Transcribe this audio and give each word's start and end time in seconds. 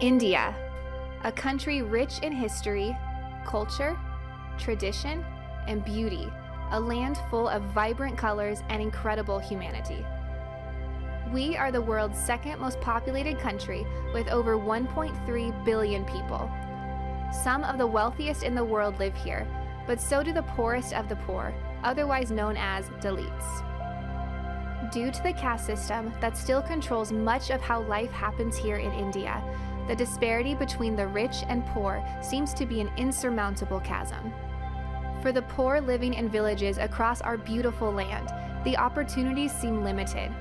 India, 0.00 0.54
a 1.24 1.32
country 1.32 1.80
rich 1.80 2.18
in 2.18 2.30
history, 2.30 2.94
culture, 3.46 3.98
tradition, 4.58 5.24
and 5.66 5.82
beauty, 5.86 6.30
a 6.72 6.78
land 6.78 7.18
full 7.30 7.48
of 7.48 7.62
vibrant 7.72 8.18
colors 8.18 8.62
and 8.68 8.82
incredible 8.82 9.38
humanity. 9.38 10.04
We 11.32 11.56
are 11.56 11.72
the 11.72 11.80
world's 11.80 12.18
second 12.18 12.60
most 12.60 12.78
populated 12.82 13.38
country 13.38 13.86
with 14.12 14.28
over 14.28 14.58
1.3 14.58 15.64
billion 15.64 16.04
people. 16.04 16.50
Some 17.42 17.64
of 17.64 17.78
the 17.78 17.86
wealthiest 17.86 18.42
in 18.42 18.54
the 18.54 18.64
world 18.64 18.98
live 18.98 19.16
here, 19.16 19.48
but 19.86 19.98
so 19.98 20.22
do 20.22 20.34
the 20.34 20.42
poorest 20.42 20.92
of 20.92 21.08
the 21.08 21.16
poor, 21.16 21.54
otherwise 21.82 22.30
known 22.30 22.56
as 22.58 22.90
Dalits. 23.00 23.62
Due 24.92 25.10
to 25.10 25.22
the 25.22 25.32
caste 25.32 25.64
system 25.64 26.12
that 26.20 26.36
still 26.36 26.60
controls 26.60 27.12
much 27.12 27.50
of 27.50 27.62
how 27.62 27.80
life 27.82 28.10
happens 28.10 28.56
here 28.56 28.76
in 28.76 28.92
India, 28.92 29.42
the 29.88 29.94
disparity 29.94 30.54
between 30.54 30.96
the 30.96 31.06
rich 31.06 31.44
and 31.48 31.64
poor 31.66 32.04
seems 32.22 32.52
to 32.54 32.66
be 32.66 32.80
an 32.80 32.90
insurmountable 32.96 33.80
chasm. 33.80 34.32
For 35.22 35.32
the 35.32 35.42
poor 35.42 35.80
living 35.80 36.14
in 36.14 36.28
villages 36.28 36.78
across 36.78 37.20
our 37.20 37.36
beautiful 37.36 37.92
land, 37.92 38.32
the 38.64 38.76
opportunities 38.76 39.52
seem 39.52 39.84
limited, 39.84 40.32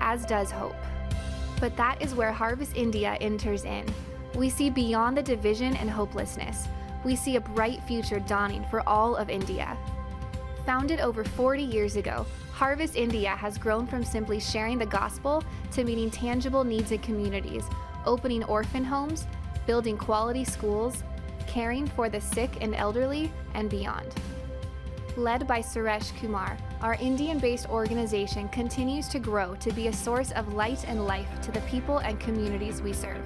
as 0.00 0.24
does 0.24 0.50
hope. 0.50 0.76
But 1.60 1.76
that 1.76 2.00
is 2.02 2.14
where 2.14 2.32
Harvest 2.32 2.76
India 2.76 3.16
enters 3.20 3.64
in. 3.64 3.86
We 4.34 4.50
see 4.50 4.70
beyond 4.70 5.16
the 5.16 5.22
division 5.22 5.76
and 5.76 5.88
hopelessness. 5.88 6.66
We 7.04 7.14
see 7.14 7.36
a 7.36 7.40
bright 7.40 7.82
future 7.84 8.20
dawning 8.20 8.64
for 8.70 8.86
all 8.88 9.16
of 9.16 9.30
India. 9.30 9.76
Founded 10.66 11.00
over 11.00 11.24
40 11.24 11.62
years 11.62 11.96
ago, 11.96 12.26
Harvest 12.52 12.96
India 12.96 13.30
has 13.30 13.58
grown 13.58 13.86
from 13.86 14.02
simply 14.02 14.40
sharing 14.40 14.78
the 14.78 14.86
gospel 14.86 15.44
to 15.72 15.84
meeting 15.84 16.10
tangible 16.10 16.64
needs 16.64 16.90
in 16.90 16.98
communities, 17.00 17.64
opening 18.06 18.44
orphan 18.44 18.84
homes, 18.84 19.26
building 19.66 19.96
quality 19.96 20.44
schools, 20.44 21.02
caring 21.46 21.86
for 21.86 22.08
the 22.08 22.20
sick 22.20 22.50
and 22.60 22.74
elderly, 22.74 23.32
and 23.54 23.70
beyond. 23.70 24.14
Led 25.16 25.46
by 25.46 25.60
Suresh 25.60 26.16
Kumar, 26.18 26.56
our 26.80 26.94
Indian 26.94 27.38
based 27.38 27.68
organization 27.68 28.48
continues 28.48 29.06
to 29.08 29.20
grow 29.20 29.54
to 29.56 29.72
be 29.72 29.86
a 29.86 29.92
source 29.92 30.32
of 30.32 30.54
light 30.54 30.84
and 30.88 31.06
life 31.06 31.28
to 31.42 31.52
the 31.52 31.60
people 31.62 31.98
and 31.98 32.18
communities 32.18 32.82
we 32.82 32.92
serve. 32.92 33.22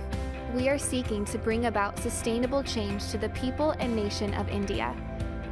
We 0.55 0.69
are 0.69 0.79
seeking 0.79 1.25
to 1.27 1.39
bring 1.39 1.67
about 1.67 1.99
sustainable 1.99 2.63
change 2.63 3.09
to 3.11 3.19
the 3.19 3.31
people 3.31 3.71
and 3.81 3.97
nation 3.97 4.35
of 4.35 4.49
India. 4.49 4.95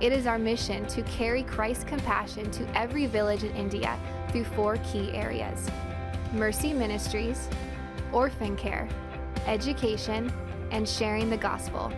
It 0.00 0.12
is 0.12 0.26
our 0.26 0.38
mission 0.38 0.86
to 0.88 1.02
carry 1.04 1.42
Christ's 1.42 1.84
compassion 1.84 2.50
to 2.50 2.78
every 2.78 3.06
village 3.06 3.42
in 3.42 3.54
India 3.56 3.98
through 4.28 4.44
four 4.44 4.76
key 4.78 5.12
areas 5.14 5.70
Mercy 6.32 6.72
Ministries, 6.74 7.48
orphan 8.12 8.56
care, 8.56 8.88
education, 9.46 10.32
and 10.70 10.88
sharing 10.88 11.30
the 11.30 11.36
gospel. 11.36 11.92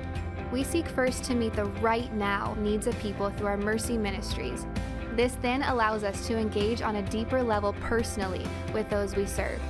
We 0.52 0.64
seek 0.64 0.88
first 0.88 1.24
to 1.24 1.34
meet 1.34 1.54
the 1.54 1.66
right 1.66 2.12
now 2.14 2.56
needs 2.58 2.86
of 2.86 2.98
people 3.00 3.30
through 3.30 3.48
our 3.48 3.56
Mercy 3.56 3.98
Ministries. 3.98 4.66
This 5.14 5.36
then 5.42 5.62
allows 5.62 6.04
us 6.04 6.26
to 6.28 6.38
engage 6.38 6.80
on 6.80 6.96
a 6.96 7.02
deeper 7.10 7.42
level 7.42 7.74
personally 7.80 8.46
with 8.72 8.88
those 8.88 9.16
we 9.16 9.26
serve. 9.26 9.60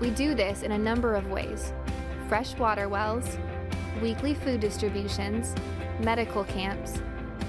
We 0.00 0.10
do 0.10 0.34
this 0.34 0.62
in 0.62 0.72
a 0.72 0.78
number 0.78 1.14
of 1.14 1.28
ways 1.28 1.72
fresh 2.28 2.56
water 2.56 2.88
wells, 2.88 3.36
weekly 4.00 4.34
food 4.34 4.60
distributions, 4.60 5.54
medical 6.00 6.44
camps, 6.44 7.00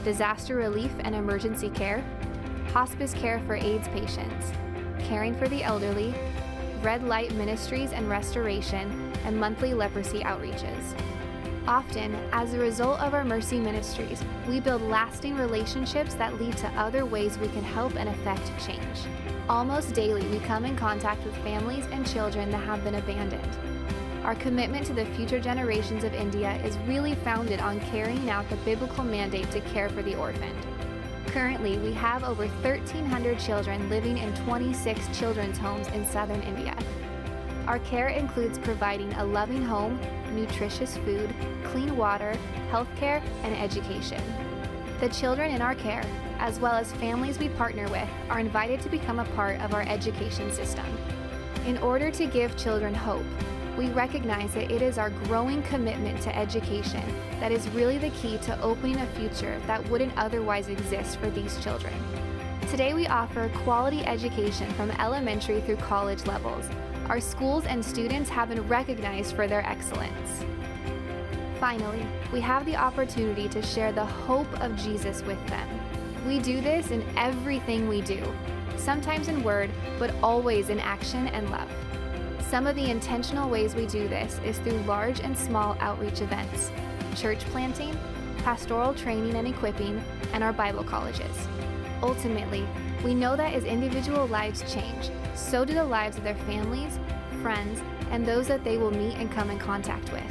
disaster 0.03 0.55
relief 0.55 0.91
and 0.99 1.15
emergency 1.15 1.69
care, 1.69 2.03
hospice 2.73 3.13
care 3.13 3.39
for 3.41 3.55
AIDS 3.55 3.87
patients, 3.89 4.51
caring 4.99 5.35
for 5.35 5.47
the 5.47 5.63
elderly, 5.63 6.13
red 6.81 7.03
light 7.03 7.33
ministries 7.35 7.93
and 7.93 8.09
restoration, 8.09 9.02
and 9.25 9.39
monthly 9.39 9.73
leprosy 9.73 10.19
outreaches. 10.19 10.95
Often, 11.67 12.15
as 12.33 12.53
a 12.53 12.59
result 12.59 12.99
of 12.99 13.13
our 13.13 13.23
mercy 13.23 13.57
ministries, 13.57 14.21
we 14.47 14.59
build 14.59 14.81
lasting 14.81 15.35
relationships 15.35 16.13
that 16.15 16.39
lead 16.39 16.57
to 16.57 16.67
other 16.71 17.05
ways 17.05 17.37
we 17.37 17.47
can 17.47 17.63
help 17.63 17.95
and 17.95 18.09
affect 18.09 18.51
change. 18.65 18.99
Almost 19.47 19.93
daily, 19.93 20.27
we 20.27 20.39
come 20.39 20.65
in 20.65 20.75
contact 20.75 21.23
with 21.23 21.35
families 21.37 21.85
and 21.91 22.05
children 22.05 22.51
that 22.51 22.65
have 22.65 22.83
been 22.83 22.95
abandoned. 22.95 23.57
Our 24.25 24.35
commitment 24.35 24.85
to 24.87 24.93
the 24.93 25.05
future 25.17 25.39
generations 25.39 26.03
of 26.03 26.13
India 26.13 26.53
is 26.63 26.77
really 26.79 27.15
founded 27.15 27.59
on 27.59 27.79
carrying 27.91 28.29
out 28.29 28.49
the 28.49 28.55
biblical 28.57 29.03
mandate 29.03 29.49
to 29.51 29.61
care 29.61 29.89
for 29.89 30.01
the 30.01 30.15
orphaned. 30.15 30.65
Currently, 31.27 31.77
we 31.79 31.93
have 31.93 32.23
over 32.23 32.47
1,300 32.47 33.39
children 33.39 33.89
living 33.89 34.17
in 34.17 34.33
26 34.45 35.17
children's 35.17 35.57
homes 35.57 35.87
in 35.89 36.05
southern 36.05 36.41
India. 36.41 36.75
Our 37.67 37.79
care 37.79 38.09
includes 38.09 38.59
providing 38.59 39.13
a 39.13 39.23
loving 39.23 39.63
home, 39.63 39.97
nutritious 40.33 40.97
food, 40.97 41.33
clean 41.63 41.95
water, 41.95 42.37
healthcare, 42.69 43.23
and 43.43 43.55
education. 43.55 44.21
The 44.99 45.07
children 45.07 45.51
in 45.51 45.61
our 45.61 45.73
care, 45.73 46.03
as 46.39 46.59
well 46.59 46.73
as 46.73 46.91
families 46.93 47.39
we 47.39 47.47
partner 47.49 47.87
with, 47.87 48.07
are 48.29 48.39
invited 48.39 48.81
to 48.81 48.89
become 48.89 49.19
a 49.19 49.25
part 49.35 49.61
of 49.61 49.73
our 49.73 49.83
education 49.83 50.51
system. 50.51 50.85
In 51.65 51.77
order 51.77 52.11
to 52.11 52.25
give 52.25 52.57
children 52.57 52.93
hope, 52.93 53.25
we 53.77 53.87
recognize 53.91 54.53
that 54.55 54.69
it 54.69 54.81
is 54.81 54.97
our 54.97 55.09
growing 55.09 55.63
commitment 55.63 56.21
to 56.23 56.37
education 56.37 57.01
that 57.39 57.51
is 57.51 57.69
really 57.69 57.97
the 57.97 58.09
key 58.09 58.37
to 58.39 58.61
opening 58.61 58.97
a 58.97 59.07
future 59.07 59.59
that 59.67 59.87
wouldn't 59.89 60.15
otherwise 60.17 60.67
exist 60.67 61.17
for 61.17 61.29
these 61.29 61.57
children. 61.63 61.93
Today, 62.69 62.93
we 62.93 63.07
offer 63.07 63.49
quality 63.63 64.05
education 64.05 64.69
from 64.73 64.91
elementary 64.91 65.61
through 65.61 65.77
college 65.77 66.25
levels. 66.25 66.65
Our 67.09 67.19
schools 67.19 67.65
and 67.65 67.83
students 67.83 68.29
have 68.29 68.49
been 68.49 68.65
recognized 68.67 69.35
for 69.35 69.45
their 69.45 69.65
excellence. 69.67 70.43
Finally, 71.59 72.05
we 72.31 72.39
have 72.39 72.65
the 72.65 72.77
opportunity 72.77 73.49
to 73.49 73.61
share 73.61 73.91
the 73.91 74.05
hope 74.05 74.51
of 74.61 74.75
Jesus 74.77 75.21
with 75.23 75.45
them. 75.47 75.67
We 76.25 76.39
do 76.39 76.61
this 76.61 76.91
in 76.91 77.03
everything 77.17 77.89
we 77.89 78.01
do, 78.01 78.23
sometimes 78.77 79.27
in 79.27 79.43
word, 79.43 79.69
but 79.99 80.15
always 80.23 80.69
in 80.69 80.79
action 80.79 81.27
and 81.27 81.51
love. 81.51 81.69
Some 82.49 82.67
of 82.67 82.75
the 82.75 82.89
intentional 82.89 83.49
ways 83.49 83.75
we 83.75 83.85
do 83.85 84.07
this 84.07 84.39
is 84.45 84.57
through 84.59 84.79
large 84.83 85.19
and 85.19 85.37
small 85.37 85.75
outreach 85.79 86.21
events, 86.21 86.71
church 87.15 87.39
planting, 87.45 87.97
pastoral 88.39 88.93
training 88.93 89.35
and 89.35 89.47
equipping, 89.47 90.01
and 90.31 90.43
our 90.43 90.53
Bible 90.53 90.83
colleges. 90.83 91.47
Ultimately, 92.03 92.67
we 93.01 93.15
know 93.15 93.37
that 93.37 93.53
as 93.53 93.63
individual 93.63 94.27
lives 94.27 94.61
change, 94.71 95.09
so 95.35 95.63
do 95.63 95.73
the 95.73 95.83
lives 95.85 96.17
of 96.17 96.25
their 96.25 96.35
families, 96.35 96.99
friends, 97.41 97.81
and 98.11 98.25
those 98.25 98.45
that 98.49 98.65
they 98.65 98.77
will 98.77 98.91
meet 98.91 99.15
and 99.15 99.31
come 99.31 99.49
in 99.49 99.57
contact 99.57 100.11
with. 100.11 100.29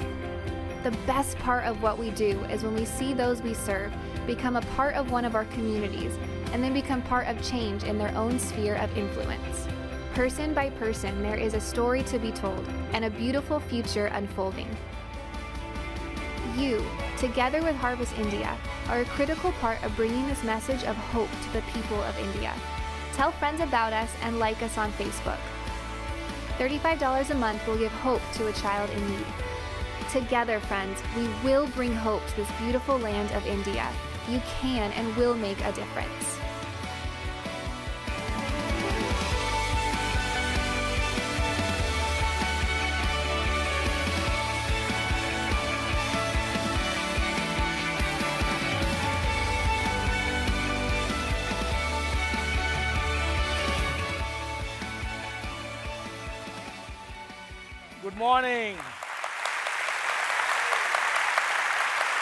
The 0.85 0.91
best 1.07 1.39
part 1.39 1.65
of 1.65 1.83
what 1.83 1.99
we 1.99 2.11
do 2.11 2.39
is 2.45 2.63
when 2.63 2.75
we 2.75 2.85
see 2.85 3.15
those 3.15 3.41
we 3.41 3.55
serve 3.55 3.91
become 4.27 4.57
a 4.57 4.63
part 4.77 4.95
of 4.97 5.11
one 5.11 5.25
of 5.25 5.35
our 5.35 5.47
communities 5.47 6.13
and 6.53 6.63
then 6.63 6.75
become 6.75 7.01
part 7.01 7.27
of 7.27 7.43
change 7.43 7.85
in 7.85 7.97
their 7.97 8.15
own 8.19 8.39
sphere 8.39 8.77
of 8.77 8.95
influence. 8.97 9.67
Person 10.13 10.53
by 10.53 10.69
person, 10.69 11.23
there 11.23 11.39
is 11.39 11.55
a 11.55 11.61
story 11.61 12.03
to 12.03 12.19
be 12.19 12.33
told 12.33 12.69
and 12.93 13.07
a 13.07 13.11
beautiful 13.11 13.59
future 13.59 14.07
unfolding. 14.07 14.69
You, 16.57 16.85
together 17.17 17.63
with 17.63 17.77
Harvest 17.77 18.17
India, 18.19 18.57
are 18.89 19.01
a 19.01 19.07
critical 19.07 19.53
part 19.53 19.83
of 19.83 19.97
bringing 19.97 20.27
this 20.27 20.45
message 20.45 20.85
of 20.85 20.97
hope 20.97 21.31
to 21.31 21.53
the 21.53 21.63
people 21.73 22.01
of 22.03 22.19
India. 22.19 22.53
Tell 23.15 23.33
friends 23.33 23.61
about 23.61 23.93
us 23.93 24.11
and 24.23 24.39
like 24.39 24.63
us 24.63 24.77
on 24.77 24.93
Facebook. 24.93 25.39
$35 26.59 27.31
a 27.31 27.35
month 27.35 27.67
will 27.67 27.79
give 27.79 27.93
hope 27.93 28.21
to 28.35 28.49
a 28.49 28.53
child 28.53 28.91
in 28.91 29.11
need. 29.11 29.27
Together, 30.11 30.61
friends, 30.61 31.03
we 31.17 31.27
will 31.43 31.67
bring 31.69 31.95
hope 31.95 32.27
to 32.27 32.37
this 32.37 32.51
beautiful 32.61 32.99
land 32.99 33.31
of 33.33 33.47
India. 33.47 33.89
You 34.29 34.41
can 34.61 34.93
and 34.93 35.17
will 35.17 35.35
make 35.35 35.61
a 35.65 35.73
difference. 35.73 36.42
Good 58.13 58.19
morning. 58.19 58.77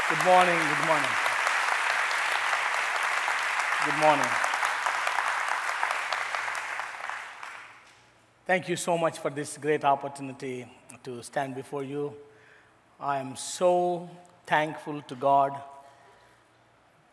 Good 0.08 0.24
morning. 0.24 0.58
Good 0.58 0.86
morning. 0.86 1.10
Good 3.84 4.00
morning. 4.00 4.26
Thank 8.46 8.68
you 8.68 8.76
so 8.76 8.96
much 8.96 9.18
for 9.18 9.30
this 9.30 9.58
great 9.58 9.84
opportunity 9.84 10.64
to 11.02 11.24
stand 11.24 11.56
before 11.56 11.82
you. 11.82 12.14
I 13.00 13.18
am 13.18 13.34
so 13.34 14.08
thankful 14.46 15.02
to 15.02 15.14
God 15.16 15.60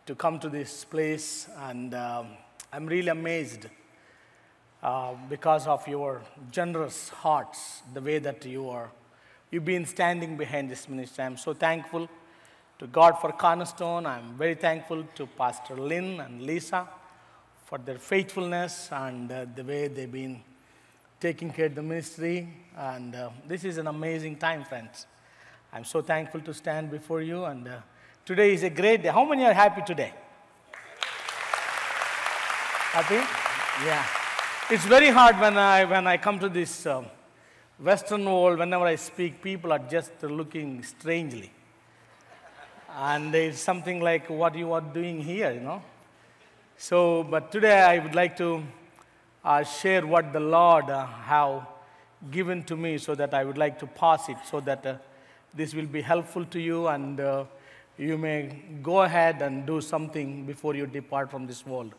to 0.06 0.14
come 0.14 0.38
to 0.40 0.50
this 0.50 0.86
place, 0.86 1.50
and 1.62 1.96
um, 1.96 2.28
I'm 2.72 2.86
really 2.86 3.10
amazed 3.10 3.66
uh, 4.84 5.14
because 5.30 5.68
of 5.68 5.88
your 5.88 6.22
generous 6.52 7.10
hearts, 7.10 7.82
the 7.94 8.02
way 8.02 8.20
that 8.20 8.46
you 8.46 8.70
are 8.70 8.90
you've 9.52 9.66
been 9.66 9.86
standing 9.86 10.36
behind 10.36 10.70
this 10.70 10.90
ministry. 10.90 11.24
I'm 11.24 11.38
so 11.38 11.54
thankful 11.54 12.10
to 12.80 12.88
God 12.88 13.20
for 13.20 13.32
Cornerstone. 13.32 14.06
I'm 14.06 14.38
very 14.38 14.56
thankful 14.56 15.04
to 15.16 15.26
Pastor 15.26 15.76
Lynn 15.76 16.20
and 16.20 16.42
Lisa 16.42 16.88
for 17.66 17.78
their 17.78 17.98
faithfulness 17.98 18.90
and 18.92 19.32
uh, 19.32 19.46
the 19.56 19.64
way 19.64 19.88
they've 19.88 20.12
been 20.12 20.42
taking 21.20 21.52
care 21.52 21.68
of 21.68 21.76
the 21.76 21.82
ministry. 21.82 22.48
And 22.78 23.16
uh, 23.16 23.30
this 23.48 23.64
is 23.64 23.78
an 23.78 23.88
amazing 23.88 24.38
time, 24.38 24.64
friends. 24.64 25.08
I'm 25.74 25.86
so 25.86 26.02
thankful 26.02 26.42
to 26.42 26.54
stand 26.54 26.92
before 26.92 27.22
you. 27.22 27.46
And 27.46 27.68
uh, 27.68 27.78
today 28.26 28.54
is 28.54 28.64
a 28.64 28.70
great 28.70 29.04
day. 29.04 29.10
How 29.10 29.26
many 29.26 29.46
are 29.46 29.54
happy 29.54 29.82
today? 29.82 30.14
Happy? 32.92 33.16
Yeah. 33.86 34.27
It's 34.70 34.84
very 34.84 35.08
hard 35.08 35.40
when 35.40 35.58
I, 35.58 35.86
when 35.86 36.08
I 36.08 36.18
come 36.18 36.40
to 36.40 36.50
this 36.50 36.86
um, 36.86 37.06
Western 37.80 38.26
world, 38.26 38.60
whenever 38.60 38.84
I 38.84 38.98
speak, 38.98 39.42
people 39.42 39.72
are 39.72 39.80
just 39.80 40.12
looking 40.22 40.84
strangely. 40.84 41.54
And 42.98 43.34
it's 43.34 43.62
something 43.62 44.02
like 44.02 44.30
what 44.30 44.56
you 44.56 44.74
are 44.74 44.82
doing 44.82 45.22
here, 45.22 45.54
you 45.54 45.62
know. 45.62 45.82
So, 46.76 47.24
but 47.24 47.50
today 47.50 47.80
I 47.80 48.00
would 48.00 48.14
like 48.14 48.36
to 48.40 48.62
uh, 49.46 49.64
share 49.64 50.06
what 50.06 50.34
the 50.34 50.42
Lord 50.42 50.90
uh, 50.90 51.06
have 51.06 51.66
given 52.30 52.62
to 52.64 52.76
me 52.76 52.98
so 52.98 53.16
that 53.16 53.34
I 53.34 53.46
would 53.46 53.58
like 53.58 53.80
to 53.80 53.88
pass 53.88 54.28
it 54.28 54.38
so 54.52 54.60
that 54.60 54.86
uh, 54.86 54.96
this 55.54 55.74
will 55.74 55.86
be 55.86 56.02
helpful 56.02 56.44
to 56.44 56.60
you 56.60 56.88
and 56.88 57.22
uh, 57.22 57.46
you 57.98 58.18
may 58.18 58.64
go 58.84 59.04
ahead 59.04 59.42
and 59.42 59.66
do 59.66 59.80
something 59.80 60.46
before 60.46 60.76
you 60.76 60.86
depart 60.88 61.32
from 61.32 61.48
this 61.48 61.66
world. 61.66 61.94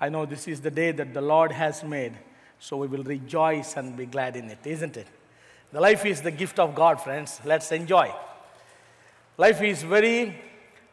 I 0.00 0.08
know 0.08 0.26
this 0.26 0.48
is 0.48 0.60
the 0.60 0.70
day 0.70 0.92
that 0.92 1.14
the 1.14 1.20
Lord 1.20 1.52
has 1.52 1.82
made, 1.84 2.14
so 2.58 2.76
we 2.76 2.86
will 2.86 3.04
rejoice 3.04 3.76
and 3.76 3.96
be 3.96 4.06
glad 4.06 4.36
in 4.36 4.50
it, 4.50 4.58
isn't 4.64 4.96
it? 4.96 5.06
The 5.72 5.80
life 5.80 6.04
is 6.04 6.20
the 6.20 6.30
gift 6.30 6.58
of 6.58 6.74
God, 6.74 7.00
friends. 7.00 7.40
Let's 7.44 7.72
enjoy. 7.72 8.12
Life 9.36 9.62
is 9.62 9.82
very, 9.82 10.36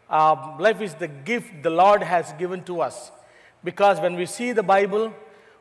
uh, 0.09 0.55
life 0.59 0.81
is 0.81 0.93
the 0.95 1.07
gift 1.07 1.61
the 1.61 1.69
Lord 1.69 2.01
has 2.03 2.33
given 2.33 2.63
to 2.63 2.81
us. 2.81 3.11
Because 3.63 3.99
when 3.99 4.15
we 4.15 4.25
see 4.25 4.51
the 4.51 4.63
Bible, 4.63 5.13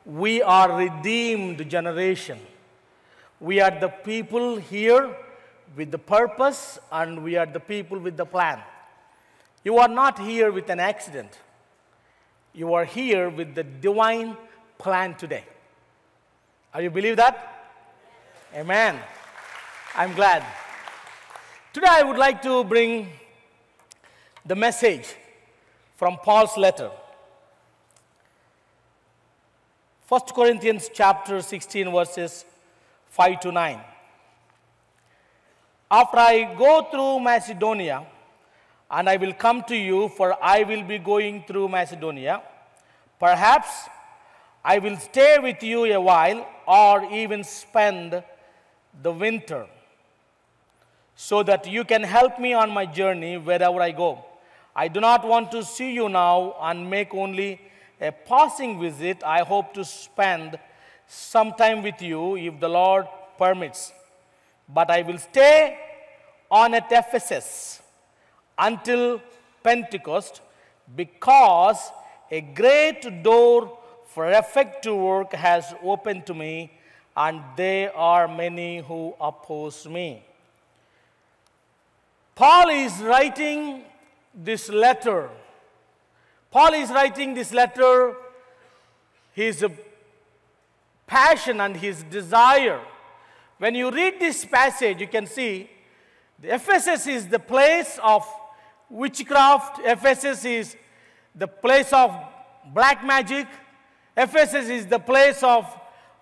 we 0.07 0.41
are 0.43 0.77
redeemed 0.77 1.69
generation. 1.69 2.39
We 3.39 3.61
are 3.61 3.71
the 3.71 3.89
people 3.89 4.57
here 4.57 5.15
with 5.77 5.91
the 5.91 5.99
purpose, 5.99 6.79
and 6.91 7.23
we 7.23 7.37
are 7.37 7.47
the 7.47 7.61
people 7.61 7.99
with 7.99 8.17
the 8.17 8.27
plan. 8.27 8.61
You 9.65 9.79
are 9.79 9.89
not 9.89 10.19
here 10.19 10.51
with 10.51 10.71
an 10.71 10.81
accident. 10.81 11.39
You 12.53 12.75
are 12.75 12.85
here 12.85 13.31
with 13.31 13.55
the 13.55 13.63
divine 13.63 14.37
plan 14.79 15.15
today. 15.15 15.45
Are 16.75 16.83
you 16.83 16.91
believe 16.91 17.17
that? 17.17 17.71
Amen. 18.55 18.99
I'm 19.95 20.15
glad. 20.15 20.45
Today 21.73 21.89
I 21.89 22.03
would 22.03 22.19
like 22.19 22.43
to 22.43 22.65
bring 22.65 23.09
the 24.45 24.57
message 24.57 25.15
from 25.97 26.17
Paul's 26.17 26.57
letter. 26.57 26.91
1 30.09 30.21
Corinthians 30.35 30.91
chapter 30.93 31.41
16 31.41 31.93
verses 31.93 32.45
5 33.11 33.41
to 33.41 33.53
9. 33.53 33.81
After 35.89 36.19
I 36.19 36.55
go 36.55 36.89
through 36.91 37.21
Macedonia, 37.21 38.07
and 38.91 39.09
I 39.09 39.17
will 39.17 39.33
come 39.33 39.63
to 39.65 39.77
you, 39.77 40.09
for 40.09 40.37
I 40.43 40.65
will 40.65 40.83
be 40.83 40.99
going 40.99 41.45
through 41.47 41.69
Macedonia. 41.69 42.43
Perhaps 43.19 43.89
I 44.65 44.79
will 44.79 44.97
stay 44.97 45.39
with 45.39 45.63
you 45.63 45.85
a 45.85 46.01
while, 46.01 46.47
or 46.67 47.05
even 47.13 47.45
spend 47.45 48.23
the 49.03 49.13
winter, 49.13 49.67
so 51.15 51.43
that 51.43 51.67
you 51.67 51.85
can 51.85 52.03
help 52.03 52.39
me 52.39 52.53
on 52.53 52.71
my 52.71 52.87
journey 52.87 53.37
wherever 53.39 53.81
I 53.81 53.93
go. 53.93 54.25
I 54.75 54.89
do 54.89 55.01
not 55.01 55.27
want 55.27 55.51
to 55.53 55.65
see 55.65 55.93
you 55.93 56.09
now 56.09 56.57
and 56.61 56.89
make 56.89 57.15
only 57.15 57.61
a 58.01 58.13
passing 58.13 58.81
visit. 58.81 59.23
I 59.25 59.43
hope 59.43 59.75
to 59.75 59.85
spend 59.85 60.59
some 61.07 61.53
time 61.55 61.83
with 61.83 62.01
you 62.01 62.37
if 62.37 62.59
the 62.61 62.69
Lord 62.69 63.07
permits. 63.37 63.93
But 64.69 64.91
I 64.91 65.03
will 65.03 65.19
stay 65.19 65.79
on 66.51 66.75
at 66.75 66.91
Ephesus 66.91 67.83
until 68.61 69.21
Pentecost 69.63 70.41
because 70.95 71.91
a 72.31 72.41
great 72.41 73.23
door 73.23 73.79
for 74.07 74.31
effective 74.31 74.95
work 74.95 75.33
has 75.33 75.75
opened 75.83 76.27
to 76.27 76.35
me, 76.35 76.71
and 77.17 77.43
there 77.57 77.97
are 77.97 78.29
many 78.29 78.79
who 78.79 79.15
oppose 79.21 79.87
me. 79.87 80.23
Paul 82.35 82.69
is 82.69 83.01
writing 83.03 83.83
this 84.35 84.69
letter. 84.69 85.29
Paul 86.51 86.75
is 86.75 86.91
writing 86.91 87.35
this 87.35 87.53
letter, 87.53 88.15
his 89.33 89.65
passion 91.07 91.61
and 91.61 91.77
his 91.77 92.03
desire. 92.05 92.81
When 93.59 93.75
you 93.75 93.91
read 93.91 94.19
this 94.19 94.45
passage, 94.45 95.01
you 95.01 95.09
can 95.09 95.27
see 95.27 95.71
the 96.39 96.55
Ephesus 96.55 97.07
is 97.07 97.29
the 97.29 97.39
place 97.39 97.99
of 98.03 98.27
witchcraft. 98.91 99.81
Ephesus 99.85 100.45
is 100.45 100.77
the 101.35 101.47
place 101.47 101.93
of 101.93 102.15
black 102.75 103.05
magic. 103.05 103.47
Ephesus 104.17 104.69
is 104.69 104.87
the 104.87 104.99
place 104.99 105.43
of 105.43 105.65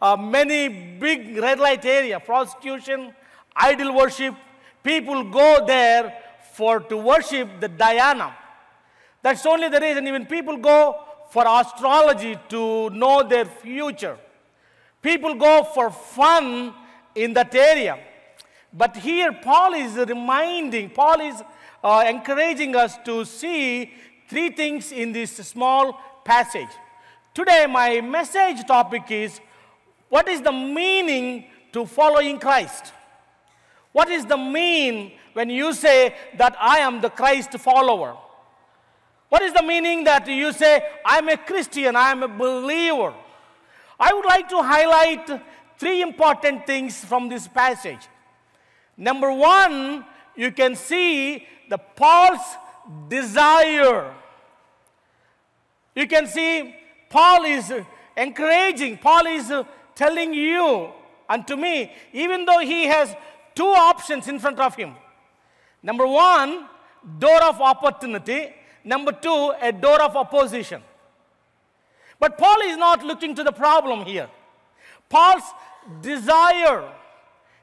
uh, 0.00 0.16
many 0.16 0.68
big 0.68 1.36
red 1.38 1.58
light 1.58 1.84
area, 1.84 2.20
prostitution, 2.20 3.12
idol 3.56 3.96
worship. 3.96 4.34
People 4.84 5.24
go 5.24 5.64
there 5.66 6.14
for 6.52 6.80
to 6.80 6.96
worship 6.96 7.48
the 7.60 7.68
Diana. 7.68 8.36
That's 9.22 9.44
only 9.46 9.68
the 9.68 9.80
reason. 9.80 10.06
Even 10.06 10.26
people 10.26 10.56
go 10.56 10.96
for 11.30 11.44
astrology 11.46 12.36
to 12.48 12.90
know 12.90 13.22
their 13.22 13.44
future. 13.44 14.16
People 15.02 15.34
go 15.34 15.64
for 15.64 15.90
fun 15.90 16.74
in 17.14 17.32
that 17.34 17.54
area. 17.54 17.98
But 18.72 18.96
here, 18.96 19.32
Paul 19.32 19.74
is 19.74 19.94
reminding, 19.96 20.90
Paul 20.90 21.20
is 21.20 21.42
uh, 21.82 22.04
encouraging 22.08 22.74
us 22.76 22.98
to 23.04 23.24
see 23.24 23.92
three 24.28 24.50
things 24.50 24.92
in 24.92 25.12
this 25.12 25.32
small 25.36 26.00
passage. 26.24 26.68
Today, 27.34 27.66
my 27.68 28.00
message 28.00 28.66
topic 28.66 29.10
is 29.10 29.40
what 30.08 30.28
is 30.28 30.40
the 30.42 30.52
meaning 30.52 31.44
to 31.72 31.86
following 31.86 32.38
Christ? 32.38 32.92
What 33.92 34.08
is 34.08 34.26
the 34.26 34.36
mean 34.36 35.12
when 35.32 35.50
you 35.50 35.72
say 35.72 36.14
that 36.36 36.56
I 36.60 36.78
am 36.78 37.00
the 37.00 37.10
Christ 37.10 37.52
follower? 37.58 38.16
What 39.28 39.42
is 39.42 39.52
the 39.52 39.62
meaning 39.62 40.04
that 40.04 40.26
you 40.26 40.52
say, 40.52 40.82
I'm 41.04 41.28
a 41.28 41.36
Christian, 41.36 41.96
I'm 41.96 42.22
a 42.22 42.28
believer? 42.28 43.12
I 44.00 44.14
would 44.14 44.24
like 44.24 44.48
to 44.48 44.62
highlight 44.62 45.42
three 45.78 46.02
important 46.02 46.66
things 46.66 47.04
from 47.04 47.28
this 47.28 47.46
passage. 47.46 48.08
Number 48.96 49.30
one, 49.32 50.04
you 50.34 50.50
can 50.52 50.76
see 50.76 51.46
the 51.68 51.78
Paul's 51.78 52.56
desire. 53.08 54.14
You 55.94 56.06
can 56.06 56.26
see 56.26 56.74
Paul 57.10 57.44
is 57.44 57.72
encouraging, 58.16 58.98
Paul 58.98 59.26
is 59.26 59.52
telling 59.94 60.32
you 60.32 60.92
and 61.28 61.46
to 61.46 61.56
me, 61.56 61.92
even 62.12 62.44
though 62.44 62.60
he 62.60 62.86
has 62.86 63.14
two 63.54 63.66
options 63.66 64.28
in 64.28 64.38
front 64.38 64.58
of 64.58 64.74
him. 64.74 64.94
Number 65.82 66.06
one, 66.06 66.66
door 67.18 67.42
of 67.44 67.60
opportunity. 67.60 68.54
Number 68.84 69.12
two, 69.12 69.52
a 69.60 69.70
door 69.72 70.02
of 70.02 70.16
opposition. 70.16 70.82
But 72.18 72.38
Paul 72.38 72.60
is 72.62 72.76
not 72.76 73.04
looking 73.04 73.34
to 73.34 73.44
the 73.44 73.52
problem 73.52 74.04
here. 74.04 74.28
Paul's 75.08 75.42
desire 76.00 76.84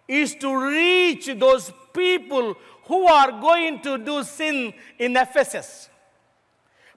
is 0.07 0.35
to 0.35 0.55
reach 0.55 1.27
those 1.37 1.71
people 1.93 2.55
who 2.85 3.07
are 3.07 3.31
going 3.31 3.81
to 3.81 3.97
do 3.97 4.23
sin 4.23 4.73
in 4.99 5.17
Ephesus. 5.17 5.89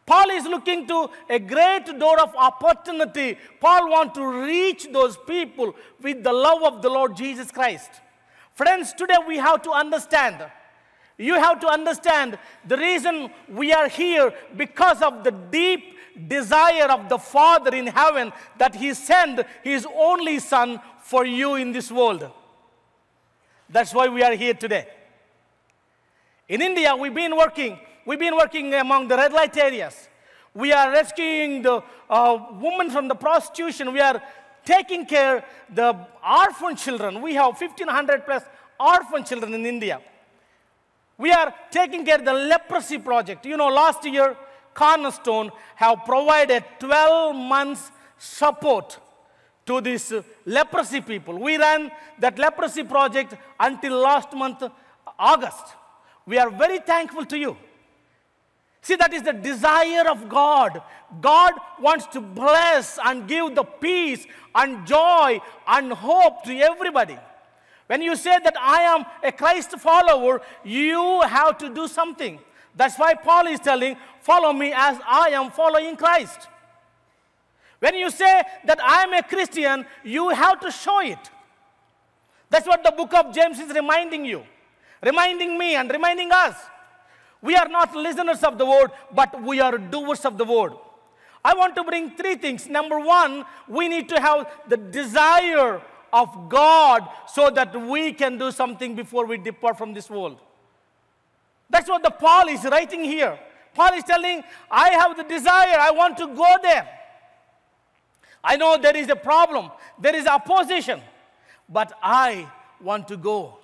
Paul 0.05 0.31
is 0.31 0.45
looking 0.45 0.87
to 0.87 1.11
a 1.29 1.39
great 1.39 1.99
door 1.99 2.19
of 2.21 2.35
opportunity. 2.35 3.37
Paul 3.61 3.91
wants 3.91 4.15
to 4.19 4.27
reach 4.27 4.89
those 4.91 5.19
people 5.19 5.75
with 6.03 6.23
the 6.23 6.33
love 6.33 6.63
of 6.63 6.81
the 6.81 6.89
Lord 6.89 7.15
Jesus 7.15 7.51
Christ. 7.51 7.91
Friends, 8.55 8.93
today 8.95 9.19
we 9.27 9.37
have 9.37 9.61
to 9.63 9.71
understand. 9.71 10.45
You 11.19 11.35
have 11.35 11.61
to 11.61 11.69
understand 11.69 12.39
the 12.67 12.77
reason 12.77 13.29
we 13.49 13.73
are 13.73 13.89
here 13.89 14.33
because 14.57 15.03
of 15.03 15.25
the 15.25 15.31
deep 15.31 15.97
desire 16.27 16.91
of 16.91 17.09
the 17.09 17.19
Father 17.19 17.75
in 17.75 17.89
heaven 17.89 18.33
that 18.57 18.75
He 18.75 18.95
sent 18.95 19.41
His 19.63 19.87
only 19.95 20.39
Son 20.39 20.81
for 21.03 21.27
you 21.27 21.57
in 21.57 21.73
this 21.73 21.93
world. 21.93 22.31
That's 23.69 23.93
why 23.93 24.09
we 24.09 24.23
are 24.23 24.35
here 24.35 24.55
today. 24.55 24.89
In 26.49 26.63
India, 26.63 26.97
we've 26.97 27.15
been 27.15 27.37
working. 27.37 27.79
We've 28.07 28.19
been 28.19 28.37
working 28.37 28.73
among 28.75 29.09
the 29.09 29.17
red 29.17 29.33
light 29.33 29.57
areas. 29.57 30.09
We 30.55 30.73
are 30.73 30.91
rescuing 30.91 31.63
the 31.63 31.83
uh, 32.09 32.39
women 32.53 32.91
from 32.91 33.07
the 33.07 33.15
prostitution. 33.15 33.93
We 33.93 34.01
are 34.01 34.23
taking 34.65 35.05
care 35.05 35.45
the 35.73 35.95
orphan 36.27 36.77
children. 36.77 37.21
We 37.21 37.35
have 37.35 37.61
1,500 37.61 38.25
plus 38.25 38.43
orphan 38.81 39.25
children 39.25 39.55
in 39.55 39.67
India. 39.67 40.01
We 41.19 41.33
are 41.33 41.53
taking 41.71 42.07
care 42.07 42.19
of 42.19 42.25
the 42.25 42.33
leprosy 42.33 42.99
project. 42.99 43.45
You 43.45 43.57
know, 43.57 43.69
last 43.69 44.05
year, 44.05 44.37
Cornerstone 44.73 45.51
have 45.75 46.05
provided 46.05 46.65
12 46.79 47.37
months 47.37 47.91
support 48.17 48.99
to 49.69 49.81
these 49.81 50.13
uh, 50.13 50.23
leprosy 50.47 51.01
people. 51.01 51.39
We 51.39 51.59
ran 51.59 51.91
that 52.19 52.39
leprosy 52.39 52.83
project 52.83 53.35
until 53.61 54.01
last 54.01 54.33
month, 54.33 54.65
August. 55.19 55.65
We 56.27 56.39
are 56.39 56.51
very 56.51 56.79
thankful 56.79 57.25
to 57.27 57.39
you. 57.39 57.57
See, 58.81 58.97
that 58.97 59.13
is 59.13 59.23
the 59.23 59.33
desire 59.33 60.09
of 60.09 60.29
God. 60.29 60.81
God 61.21 61.53
wants 61.81 62.07
to 62.09 62.21
bless 62.21 62.99
and 63.05 63.29
give 63.29 63.55
the 63.55 63.65
peace 63.65 64.27
and 64.55 64.87
joy 64.87 65.41
and 65.67 65.93
hope 65.93 66.45
to 66.45 66.59
everybody. 66.59 67.19
When 67.87 68.01
you 68.03 68.17
say 68.17 68.39
that 68.43 68.57
I 68.59 68.83
am 68.83 69.05
a 69.23 69.33
Christ 69.33 69.79
follower, 69.79 70.41
you 70.65 71.23
have 71.23 71.59
to 71.59 71.69
do 71.69 71.89
something. 71.89 72.39
That's 72.75 72.99
why 72.99 73.15
Paul 73.15 73.49
is 73.49 73.61
telling, 73.61 73.97
Follow 74.21 74.53
me 74.53 74.73
as 74.75 74.99
I 75.07 75.31
am 75.31 75.51
following 75.51 75.97
Christ. 75.97 76.49
When 77.81 77.95
you 77.95 78.11
say 78.11 78.43
that 78.65 78.81
I 78.83 79.05
am 79.05 79.13
a 79.13 79.23
Christian, 79.23 79.87
you 80.05 80.31
have 80.31 80.61
to 80.61 80.71
show 80.71 81.01
it. 81.01 81.19
That's 82.51 82.67
what 82.67 82.83
the 82.83 82.91
book 82.91 83.15
of 83.15 83.35
James 83.35 83.59
is 83.61 83.73
reminding 83.73 84.25
you, 84.25 84.43
reminding 85.03 85.57
me 85.57 85.77
and 85.77 85.91
reminding 85.91 86.33
us. 86.33 86.57
We 87.41 87.55
are 87.55 87.69
not 87.69 87.95
listeners 87.95 88.43
of 88.43 88.59
the 88.59 88.67
word, 88.67 88.91
but 89.15 89.41
we 89.43 89.61
are 89.61 89.79
doers 89.79 90.25
of 90.25 90.39
the 90.39 90.45
word. 90.45 90.73
I 91.45 91.55
want 91.55 91.77
to 91.77 91.85
bring 91.85 92.11
three 92.17 92.35
things. 92.35 92.69
Number 92.69 92.99
one, 92.99 93.45
we 93.69 93.87
need 93.87 94.09
to 94.09 94.21
have 94.21 94.51
the 94.67 94.77
desire 94.77 95.81
of 96.13 96.49
God 96.49 97.07
so 97.29 97.51
that 97.51 97.81
we 97.81 98.13
can 98.13 98.39
do 98.39 98.51
something 98.51 98.97
before 98.97 99.25
we 99.25 99.39
depart 99.39 99.79
from 99.79 99.95
this 99.95 100.11
world. 100.11 100.41
That's 101.71 101.89
what 101.89 102.03
the 102.03 102.11
Paul 102.11 102.49
is 102.49 102.65
writing 102.65 103.05
here. 103.05 103.39
Paul 103.75 103.93
is 103.95 104.03
telling, 104.03 104.43
I 104.71 104.91
have 104.91 105.17
the 105.17 105.23
desire, 105.23 105.77
I 105.79 105.93
want 105.93 106.17
to 106.17 106.27
go 106.27 106.57
there. 106.63 106.89
I 108.43 108.57
know 108.57 108.79
there 108.79 108.97
is 108.97 109.09
a 109.09 109.17
problem, 109.17 109.71
there 109.99 110.15
is 110.15 110.27
opposition, 110.27 111.01
but 111.69 111.93
I 112.03 112.51
want 112.81 113.09
to 113.09 113.17
go. 113.17 113.59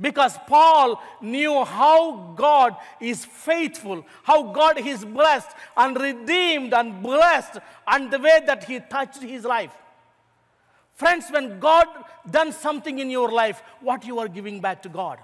Because 0.00 0.38
Paul 0.46 1.02
knew 1.20 1.64
how 1.64 2.34
God 2.36 2.76
is 3.00 3.24
faithful, 3.24 4.06
how 4.22 4.42
God 4.52 4.78
is 4.78 5.04
blessed 5.04 5.48
and 5.76 5.98
redeemed 5.98 6.72
and 6.72 7.02
blessed, 7.02 7.58
and 7.86 8.10
the 8.10 8.18
way 8.18 8.40
that 8.46 8.64
He 8.64 8.78
touched 8.78 9.22
his 9.22 9.44
life. 9.44 9.72
Friends, 10.94 11.26
when 11.30 11.58
God 11.58 11.86
done 12.30 12.52
something 12.52 12.98
in 12.98 13.10
your 13.10 13.30
life, 13.30 13.62
what 13.80 14.04
you 14.04 14.18
are 14.20 14.28
giving 14.28 14.60
back 14.60 14.82
to 14.82 14.88
God? 14.88 15.18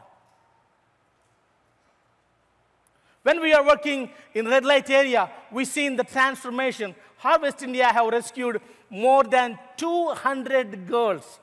When 3.24 3.40
we 3.40 3.54
are 3.54 3.64
working 3.64 4.10
in 4.34 4.46
red 4.46 4.66
light 4.66 4.90
area, 4.90 5.30
we 5.50 5.64
see 5.64 5.86
in 5.86 5.96
the 5.96 6.04
transformation. 6.04 6.94
Harvest 7.16 7.62
India 7.62 7.86
have 7.86 8.08
rescued 8.08 8.60
more 8.90 9.24
than 9.24 9.58
200 9.78 10.86
girls 10.86 11.40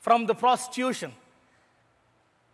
from 0.00 0.26
the 0.26 0.34
prostitution. 0.34 1.10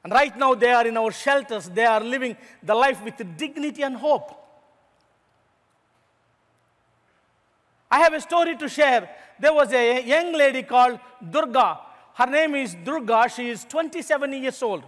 And 0.05 0.13
right 0.13 0.37
now, 0.39 0.55
they 0.55 0.71
are 0.71 0.87
in 0.87 0.97
our 0.97 1.11
shelters. 1.11 1.69
They 1.69 1.85
are 1.85 2.01
living 2.01 2.37
the 2.63 2.75
life 2.75 3.03
with 3.05 3.17
dignity 3.37 3.83
and 3.83 3.97
hope. 3.97 4.37
I 7.91 7.99
have 7.99 8.15
a 8.15 8.21
story 8.21 8.57
to 8.59 8.69
share. 8.69 9.11
There 9.41 9.53
was 9.53 9.73
a 9.73 10.03
young 10.03 10.33
lady 10.35 10.63
called 10.63 11.01
Durga. 11.29 11.81
Her 12.15 12.27
name 12.27 12.55
is 12.55 12.77
Durga. 12.85 13.29
She 13.29 13.49
is 13.49 13.65
27 13.65 14.33
years 14.35 14.63
old. 14.63 14.85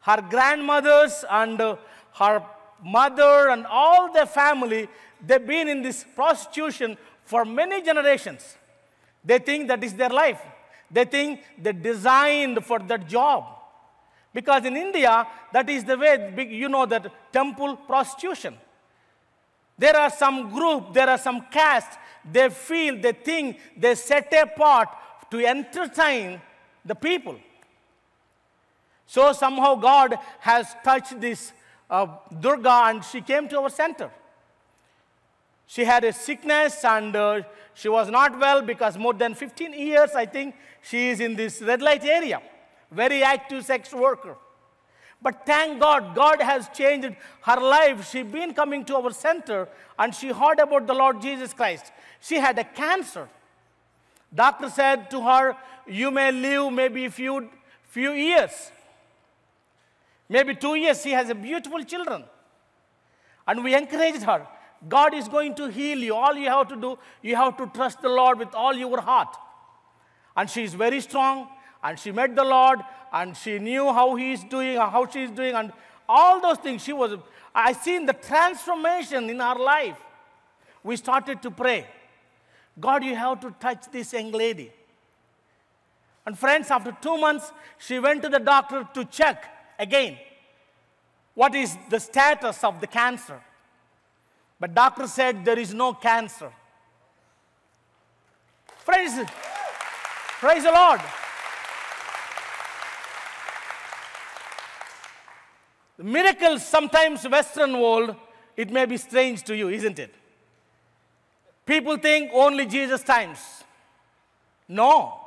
Her 0.00 0.20
grandmothers 0.28 1.24
and 1.30 1.60
her 1.60 2.44
mother 2.82 3.50
and 3.50 3.66
all 3.66 4.12
their 4.12 4.26
family, 4.26 4.88
they've 5.24 5.46
been 5.46 5.68
in 5.68 5.82
this 5.82 6.04
prostitution 6.14 6.96
for 7.24 7.44
many 7.44 7.82
generations. 7.82 8.56
They 9.24 9.38
think 9.38 9.68
that 9.68 9.82
is 9.84 9.94
their 9.94 10.08
life. 10.10 10.40
They 10.90 11.04
think 11.04 11.40
they're 11.56 11.72
designed 11.72 12.64
for 12.64 12.78
that 12.80 13.08
job. 13.08 13.44
Because 14.34 14.64
in 14.64 14.76
India, 14.76 15.26
that 15.52 15.68
is 15.68 15.84
the 15.84 15.96
way, 15.96 16.48
you 16.50 16.68
know, 16.68 16.86
that 16.86 17.10
temple 17.32 17.76
prostitution. 17.76 18.54
There 19.78 19.96
are 19.96 20.10
some 20.10 20.50
group, 20.50 20.92
there 20.92 21.08
are 21.08 21.18
some 21.18 21.46
caste, 21.50 21.98
they 22.30 22.48
feel, 22.50 23.00
they 23.00 23.12
think, 23.12 23.58
they 23.76 23.94
set 23.94 24.32
apart 24.34 24.88
to 25.30 25.44
entertain 25.44 26.40
the 26.84 26.94
people. 26.94 27.36
So 29.06 29.32
somehow 29.32 29.74
God 29.74 30.18
has 30.40 30.74
touched 30.84 31.20
this 31.20 31.52
uh, 31.92 32.06
Durga 32.40 32.82
and 32.86 33.04
she 33.04 33.20
came 33.20 33.48
to 33.48 33.60
our 33.60 33.70
center. 33.70 34.10
She 35.68 35.84
had 35.84 36.02
a 36.02 36.12
sickness 36.12 36.84
and 36.84 37.14
uh, 37.14 37.42
she 37.74 37.88
was 37.88 38.10
not 38.10 38.38
well 38.38 38.62
because 38.62 38.98
more 38.98 39.14
than 39.14 39.34
15 39.34 39.72
years, 39.72 40.10
I 40.16 40.26
think, 40.26 40.56
she 40.82 41.10
is 41.10 41.20
in 41.20 41.36
this 41.36 41.62
red 41.62 41.80
light 41.80 42.04
area 42.04 42.42
very 42.92 43.22
active 43.22 43.64
sex 43.64 43.92
worker. 43.92 44.36
But 45.20 45.46
thank 45.46 45.80
God, 45.80 46.14
God 46.14 46.42
has 46.42 46.68
changed 46.74 47.14
her 47.42 47.60
life. 47.60 48.10
She's 48.10 48.26
been 48.26 48.52
coming 48.54 48.84
to 48.86 48.96
our 48.96 49.12
center 49.12 49.68
and 49.98 50.14
she 50.14 50.28
heard 50.28 50.58
about 50.58 50.86
the 50.86 50.94
Lord 50.94 51.22
Jesus 51.22 51.52
Christ. 51.52 51.92
She 52.20 52.36
had 52.36 52.58
a 52.58 52.64
cancer. 52.64 53.28
Doctor 54.34 54.68
said 54.68 55.10
to 55.10 55.22
her, 55.22 55.56
you 55.86 56.10
may 56.10 56.32
live 56.32 56.72
maybe 56.72 57.04
a 57.04 57.10
few, 57.10 57.48
few 57.88 58.12
years. 58.12 58.72
Maybe 60.32 60.54
two 60.54 60.74
years. 60.76 61.02
She 61.02 61.10
has 61.10 61.28
a 61.28 61.34
beautiful 61.34 61.84
children. 61.84 62.24
And 63.46 63.62
we 63.62 63.74
encouraged 63.74 64.22
her. 64.22 64.46
God 64.88 65.12
is 65.14 65.28
going 65.28 65.54
to 65.56 65.66
heal 65.66 65.98
you. 65.98 66.14
All 66.14 66.34
you 66.34 66.48
have 66.48 66.68
to 66.68 66.76
do, 66.76 66.98
you 67.20 67.36
have 67.36 67.58
to 67.58 67.66
trust 67.66 68.00
the 68.00 68.08
Lord 68.08 68.38
with 68.38 68.54
all 68.54 68.72
your 68.72 69.00
heart. 69.02 69.36
And 70.34 70.48
she 70.48 70.64
is 70.64 70.72
very 70.72 71.02
strong 71.02 71.48
and 71.84 71.98
she 71.98 72.12
met 72.12 72.34
the 72.34 72.44
Lord 72.44 72.80
and 73.12 73.36
she 73.36 73.58
knew 73.58 73.92
how 73.92 74.14
he 74.14 74.32
is 74.32 74.42
doing, 74.44 74.76
how 74.78 75.06
she 75.06 75.24
is 75.24 75.30
doing, 75.30 75.54
and 75.54 75.70
all 76.08 76.40
those 76.40 76.56
things. 76.56 76.82
She 76.82 76.94
was, 76.94 77.18
I 77.54 77.74
seen 77.74 78.06
the 78.06 78.14
transformation 78.14 79.28
in 79.28 79.38
our 79.38 79.58
life. 79.58 79.98
We 80.82 80.96
started 80.96 81.42
to 81.42 81.50
pray. 81.50 81.86
God, 82.80 83.04
you 83.04 83.14
have 83.14 83.40
to 83.40 83.54
touch 83.60 83.84
this 83.92 84.14
young 84.14 84.32
lady. 84.32 84.72
And 86.24 86.38
friends, 86.38 86.70
after 86.70 86.96
two 87.02 87.18
months, 87.18 87.52
she 87.78 87.98
went 87.98 88.22
to 88.22 88.30
the 88.30 88.38
doctor 88.38 88.88
to 88.94 89.04
check 89.04 89.50
again 89.82 90.16
what 91.34 91.54
is 91.54 91.76
the 91.88 91.98
status 91.98 92.62
of 92.62 92.80
the 92.80 92.86
cancer. 92.86 93.40
But 94.60 94.74
doctor 94.74 95.06
said 95.06 95.44
there 95.44 95.58
is 95.58 95.72
no 95.72 95.94
cancer. 95.94 96.52
Friends, 98.78 99.30
praise 100.40 100.62
the 100.62 100.72
Lord. 100.72 101.00
The 105.96 106.04
miracles 106.04 106.66
sometimes 106.66 107.26
western 107.28 107.80
world 107.80 108.14
it 108.56 108.70
may 108.70 108.84
be 108.86 108.96
strange 108.96 109.42
to 109.44 109.56
you 109.56 109.68
isn't 109.68 109.98
it 109.98 110.14
people 111.64 111.96
think 111.96 112.30
only 112.34 112.66
jesus 112.66 113.02
times 113.02 113.38
no 114.68 115.21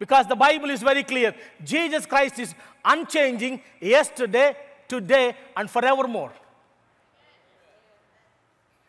because 0.00 0.26
the 0.26 0.38
bible 0.42 0.70
is 0.76 0.82
very 0.90 1.04
clear 1.12 1.32
jesus 1.62 2.06
christ 2.12 2.38
is 2.44 2.54
unchanging 2.84 3.62
yesterday 3.80 4.48
today 4.88 5.36
and 5.56 5.70
forevermore 5.70 6.32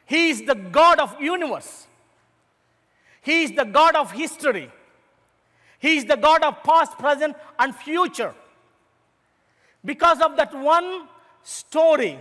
he 0.06 0.30
is 0.32 0.44
the 0.52 0.56
god 0.80 1.00
of 1.00 1.16
universe 1.22 1.72
he 3.22 3.44
is 3.44 3.52
the 3.62 3.68
god 3.80 3.96
of 4.04 4.12
history 4.12 4.70
he 5.88 5.98
is 5.98 6.06
the 6.06 6.22
god 6.28 6.44
of 6.50 6.62
past 6.64 6.98
present 6.98 7.36
and 7.60 7.76
future 7.76 8.34
because 9.84 10.22
of 10.22 10.36
that 10.38 10.54
one 10.54 11.08
story. 11.44 12.20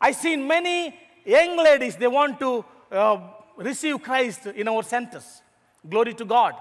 I 0.00 0.12
seen 0.12 0.46
many 0.46 0.94
young 1.24 1.56
ladies, 1.56 1.96
they 1.96 2.06
want 2.06 2.38
to 2.40 2.64
uh, 2.90 3.20
receive 3.56 4.02
Christ 4.02 4.46
in 4.46 4.68
our 4.68 4.82
centers. 4.82 5.42
Glory 5.88 6.14
to 6.14 6.24
God. 6.24 6.54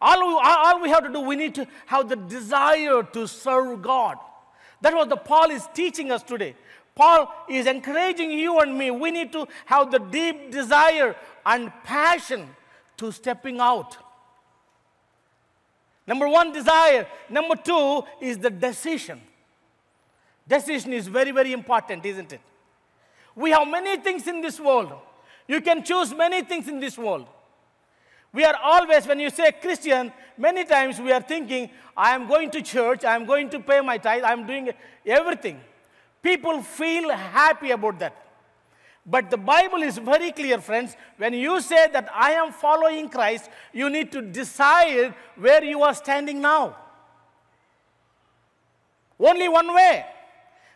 All 0.00 0.26
we, 0.26 0.40
all 0.42 0.82
we 0.82 0.88
have 0.90 1.04
to 1.04 1.12
do, 1.12 1.20
we 1.20 1.36
need 1.36 1.54
to 1.54 1.66
have 1.86 2.08
the 2.08 2.16
desire 2.16 3.02
to 3.02 3.26
serve 3.26 3.82
God. 3.82 4.18
That 4.82 4.94
was 4.94 5.08
the 5.08 5.16
Paul 5.16 5.50
is 5.50 5.66
teaching 5.72 6.12
us 6.12 6.22
today. 6.22 6.54
Paul 6.94 7.32
is 7.48 7.66
encouraging 7.66 8.30
you 8.30 8.58
and 8.60 8.76
me. 8.76 8.90
We 8.90 9.10
need 9.10 9.32
to 9.32 9.46
have 9.66 9.90
the 9.90 9.98
deep 9.98 10.50
desire 10.50 11.16
and 11.44 11.72
passion 11.84 12.48
to 12.98 13.12
stepping 13.12 13.60
out. 13.60 13.96
Number 16.06 16.28
one, 16.28 16.52
desire. 16.52 17.06
Number 17.28 17.56
two 17.56 18.04
is 18.20 18.38
the 18.38 18.50
decision. 18.50 19.20
Decision 20.48 20.92
is 20.92 21.08
very, 21.08 21.32
very 21.32 21.52
important, 21.52 22.04
isn't 22.06 22.32
it? 22.32 22.40
We 23.34 23.50
have 23.50 23.66
many 23.66 23.96
things 23.98 24.26
in 24.26 24.40
this 24.40 24.60
world. 24.60 24.92
You 25.48 25.60
can 25.60 25.82
choose 25.84 26.14
many 26.14 26.42
things 26.42 26.68
in 26.68 26.80
this 26.80 26.96
world. 26.96 27.26
We 28.36 28.44
are 28.44 28.56
always, 28.62 29.06
when 29.06 29.18
you 29.18 29.30
say 29.30 29.50
Christian, 29.50 30.12
many 30.36 30.64
times 30.66 31.00
we 31.00 31.10
are 31.10 31.22
thinking, 31.22 31.70
I 31.96 32.14
am 32.14 32.28
going 32.28 32.50
to 32.50 32.60
church, 32.60 33.02
I 33.02 33.16
am 33.16 33.24
going 33.24 33.48
to 33.48 33.60
pay 33.60 33.80
my 33.80 33.96
tithe, 33.96 34.24
I 34.24 34.32
am 34.32 34.46
doing 34.46 34.72
everything. 35.06 35.58
People 36.22 36.60
feel 36.62 37.08
happy 37.08 37.70
about 37.70 37.98
that. 38.00 38.14
But 39.06 39.30
the 39.30 39.38
Bible 39.38 39.82
is 39.82 39.96
very 39.96 40.32
clear, 40.32 40.60
friends. 40.60 40.98
When 41.16 41.32
you 41.32 41.62
say 41.62 41.88
that 41.90 42.10
I 42.12 42.32
am 42.32 42.52
following 42.52 43.08
Christ, 43.08 43.48
you 43.72 43.88
need 43.88 44.12
to 44.12 44.20
decide 44.20 45.14
where 45.36 45.64
you 45.64 45.82
are 45.82 45.94
standing 45.94 46.42
now. 46.42 46.76
Only 49.18 49.48
one 49.48 49.74
way. 49.74 50.04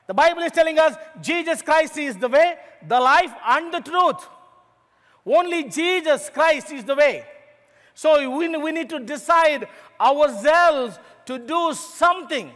The 0.07 0.15
Bible 0.15 0.41
is 0.45 0.53
telling 0.53 0.79
us 0.79 0.95
Jesus 1.21 1.61
Christ 1.61 1.99
is 1.99 2.17
the 2.17 2.31
way, 2.31 2.55
the 2.89 2.99
life, 2.99 3.35
and 3.47 3.75
the 3.75 3.81
truth. 3.81 4.27
Only 5.27 5.65
Jesus 5.65 6.31
Christ 6.31 6.73
is 6.73 6.85
the 6.85 6.95
way. 6.95 7.27
So 8.01 8.31
we, 8.31 8.49
we 8.57 8.73
need 8.73 8.89
to 8.89 8.99
decide 8.99 9.69
ourselves 10.01 10.99
to 11.27 11.39
do 11.39 11.75
something. 11.75 12.51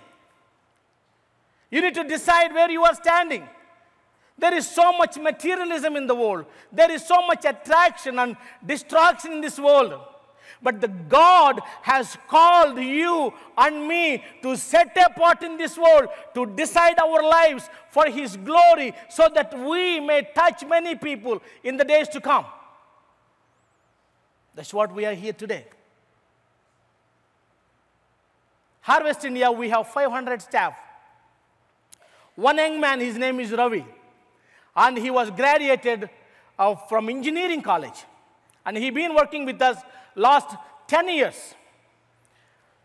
You 1.70 1.82
need 1.82 1.92
to 1.96 2.04
decide 2.04 2.54
where 2.54 2.70
you 2.70 2.82
are 2.82 2.94
standing. 2.94 3.46
There 4.38 4.54
is 4.54 4.66
so 4.66 4.96
much 4.96 5.18
materialism 5.18 5.96
in 5.96 6.06
the 6.06 6.14
world. 6.14 6.46
There 6.72 6.90
is 6.90 7.06
so 7.06 7.26
much 7.26 7.44
attraction 7.44 8.18
and 8.18 8.38
distraction 8.64 9.32
in 9.32 9.40
this 9.42 9.58
world. 9.58 10.00
But 10.62 10.80
the 10.80 10.88
God 10.88 11.60
has 11.82 12.16
called 12.26 12.78
you 12.78 13.34
and 13.58 13.86
me 13.86 14.24
to 14.40 14.56
set 14.56 14.96
apart 14.96 15.42
in 15.42 15.58
this 15.58 15.76
world, 15.76 16.08
to 16.32 16.46
decide 16.46 16.98
our 16.98 17.22
lives 17.22 17.68
for 17.90 18.06
His 18.06 18.38
glory, 18.38 18.94
so 19.10 19.28
that 19.34 19.52
we 19.58 20.00
may 20.00 20.26
touch 20.34 20.64
many 20.64 20.94
people 20.94 21.42
in 21.62 21.76
the 21.76 21.84
days 21.84 22.08
to 22.08 22.20
come. 22.22 22.46
That's 24.54 24.72
what 24.72 24.94
we 24.94 25.04
are 25.04 25.14
here 25.14 25.32
today. 25.32 25.64
Harvest 28.80 29.24
India, 29.24 29.50
we 29.50 29.68
have 29.70 29.88
500 29.88 30.42
staff. 30.42 30.74
One 32.36 32.58
young 32.58 32.80
man, 32.80 33.00
his 33.00 33.16
name 33.16 33.40
is 33.40 33.52
Ravi, 33.52 33.84
and 34.76 34.98
he 34.98 35.10
was 35.10 35.30
graduated 35.30 36.10
uh, 36.58 36.74
from 36.74 37.08
engineering 37.08 37.62
college. 37.62 38.04
And 38.66 38.76
he 38.76 38.90
been 38.90 39.14
working 39.14 39.44
with 39.44 39.60
us 39.62 39.78
last 40.14 40.56
10 40.88 41.08
years. 41.08 41.54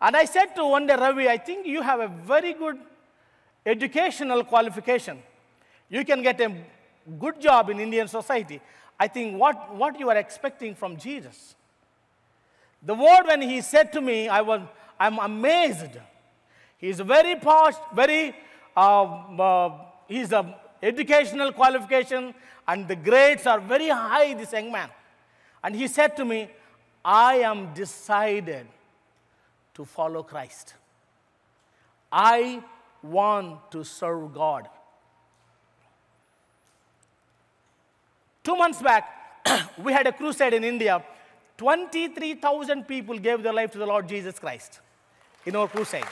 And 0.02 0.16
I 0.16 0.26
said 0.26 0.56
to 0.56 0.66
one 0.66 0.88
day, 0.88 0.96
Ravi, 0.96 1.28
I 1.28 1.38
think 1.38 1.68
you 1.68 1.82
have 1.82 2.00
a 2.00 2.08
very 2.08 2.54
good 2.54 2.80
educational 3.66 4.44
qualification. 4.44 5.20
You 5.90 6.06
can 6.06 6.22
get 6.22 6.40
a 6.40 6.56
good 7.20 7.42
job 7.42 7.70
in 7.70 7.80
Indian 7.80 8.08
society. 8.08 8.62
I 9.00 9.08
think 9.08 9.40
what, 9.40 9.76
what 9.76 10.00
you 10.00 10.10
are 10.10 10.18
expecting 10.18 10.76
from 10.76 10.98
Jesus. 10.98 11.56
The 12.82 12.96
word 12.96 13.24
when 13.26 13.42
he 13.42 13.62
said 13.62 13.92
to 13.94 14.02
me, 14.02 14.28
I 14.30 14.42
was, 14.42 14.62
I'm 15.00 15.20
amazed. 15.20 15.98
He's 16.78 17.00
very 17.00 17.36
posh, 17.36 17.76
very, 17.94 18.36
uh, 18.76 19.04
uh, 19.04 19.78
he's 20.08 20.32
a 20.32 20.56
educational 20.82 21.52
qualification 21.52 22.34
and 22.68 22.88
the 22.88 22.96
grades 22.96 23.46
are 23.46 23.60
very 23.60 23.90
high, 23.90 24.34
this 24.34 24.54
young 24.54 24.72
man. 24.72 24.90
And 25.64 25.76
he 25.76 25.88
said 25.88 26.16
to 26.18 26.26
me, 26.26 26.50
I 27.04 27.36
am 27.36 27.74
decided 27.74 28.68
to 29.74 29.86
follow 29.86 30.24
Christ. 30.24 30.76
I 32.12 32.64
want 33.02 33.72
to 33.72 33.84
serve 33.84 34.34
God. 34.34 34.68
Two 38.44 38.56
months 38.56 38.82
back, 38.82 39.06
we 39.84 39.94
had 39.94 40.08
a 40.08 40.12
crusade 40.12 40.54
in 40.54 40.64
India 40.64 41.04
23,000 41.60 42.88
people 42.88 43.20
gave 43.20 43.44
their 43.44 43.52
life 43.52 43.72
to 43.72 43.78
the 43.78 43.86
Lord 43.86 44.08
Jesus 44.08 44.40
Christ 44.40 44.80
in 45.46 45.58
our 45.58 45.68
crusade. 45.68 46.06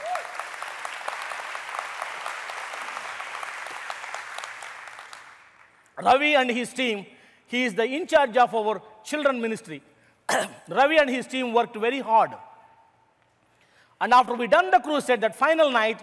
Ravi 6.04 6.36
and 6.36 6.52
his 6.52 6.74
team, 6.74 7.06
he 7.46 7.64
is 7.64 7.74
the 7.74 7.86
in 7.86 8.06
charge 8.08 8.36
of 8.36 8.54
our 8.54 8.82
children 9.06 9.40
ministry. 9.40 9.82
Ravi 10.68 10.98
and 10.98 11.10
his 11.10 11.26
team 11.26 11.54
worked 11.54 11.78
very 11.78 12.02
hard. 12.02 12.32
And 14.02 14.14
after 14.14 14.34
we 14.34 14.48
done 14.48 14.70
the 14.70 14.80
crusade, 14.80 15.22
that 15.22 15.34
final 15.34 15.72
night, 15.72 16.02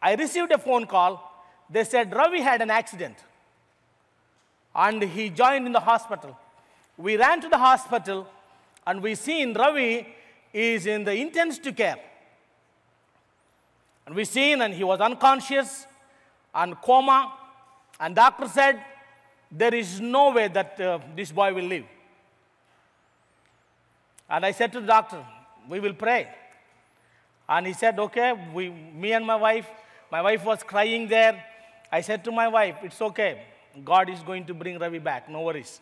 I 0.00 0.14
received 0.14 0.50
a 0.50 0.58
phone 0.58 0.86
call. 0.86 1.44
They 1.68 1.84
said 1.84 2.14
Ravi 2.14 2.40
had 2.40 2.62
an 2.62 2.70
accident 2.70 3.16
and 4.74 5.02
he 5.02 5.28
joined 5.28 5.66
in 5.66 5.72
the 5.72 5.80
hospital. 5.80 6.38
We 6.96 7.18
ran 7.18 7.42
to 7.42 7.50
the 7.50 7.58
hospital 7.58 8.26
and 8.88 9.02
we 9.02 9.14
seen 9.14 9.52
Ravi 9.52 10.06
is 10.50 10.86
in 10.86 11.04
the 11.04 11.14
intensive 11.14 11.76
care. 11.76 11.98
And 14.06 14.14
we 14.14 14.24
seen 14.24 14.62
and 14.62 14.72
he 14.72 14.82
was 14.82 14.98
unconscious 14.98 15.86
and 16.54 16.74
coma. 16.80 17.34
And 18.00 18.14
doctor 18.14 18.48
said, 18.48 18.82
there 19.52 19.74
is 19.74 20.00
no 20.00 20.32
way 20.32 20.48
that 20.48 20.80
uh, 20.80 21.00
this 21.14 21.30
boy 21.30 21.52
will 21.52 21.66
live. 21.66 21.84
And 24.30 24.46
I 24.46 24.52
said 24.52 24.72
to 24.72 24.80
the 24.80 24.86
doctor, 24.86 25.22
we 25.68 25.80
will 25.80 25.92
pray. 25.92 26.26
And 27.46 27.66
he 27.66 27.74
said, 27.74 27.98
okay, 27.98 28.32
we, 28.54 28.70
me 28.70 29.12
and 29.12 29.26
my 29.26 29.36
wife, 29.36 29.68
my 30.10 30.22
wife 30.22 30.46
was 30.46 30.62
crying 30.62 31.08
there. 31.08 31.44
I 31.92 32.00
said 32.00 32.24
to 32.24 32.32
my 32.32 32.48
wife, 32.48 32.76
it's 32.82 33.02
okay. 33.02 33.42
God 33.84 34.08
is 34.08 34.20
going 34.20 34.46
to 34.46 34.54
bring 34.54 34.78
Ravi 34.78 34.98
back, 34.98 35.28
no 35.28 35.42
worries. 35.42 35.78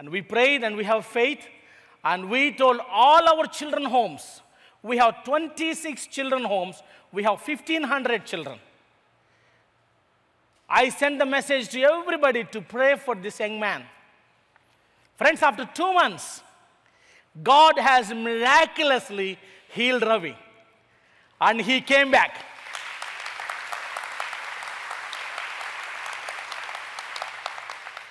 And 0.00 0.08
we 0.08 0.20
prayed 0.20 0.64
and 0.64 0.76
we 0.76 0.82
have 0.82 1.06
faith. 1.06 1.46
And 2.04 2.28
we 2.28 2.52
told 2.52 2.80
all 2.90 3.26
our 3.28 3.46
children 3.46 3.84
homes, 3.84 4.42
we 4.82 4.98
have 4.98 5.24
26 5.24 6.06
children 6.08 6.44
homes, 6.44 6.82
we 7.10 7.22
have 7.22 7.40
1,500 7.40 8.26
children. 8.26 8.58
I 10.68 10.90
sent 10.90 11.18
the 11.18 11.26
message 11.26 11.68
to 11.70 11.80
everybody 11.82 12.44
to 12.44 12.60
pray 12.60 12.96
for 12.96 13.14
this 13.14 13.40
young 13.40 13.58
man. 13.58 13.84
Friends, 15.16 15.42
after 15.42 15.68
two 15.72 15.92
months, 15.94 16.42
God 17.42 17.78
has 17.78 18.12
miraculously 18.12 19.38
healed 19.68 20.02
Ravi. 20.02 20.36
And 21.40 21.60
he 21.60 21.80
came 21.80 22.10
back. 22.10 22.44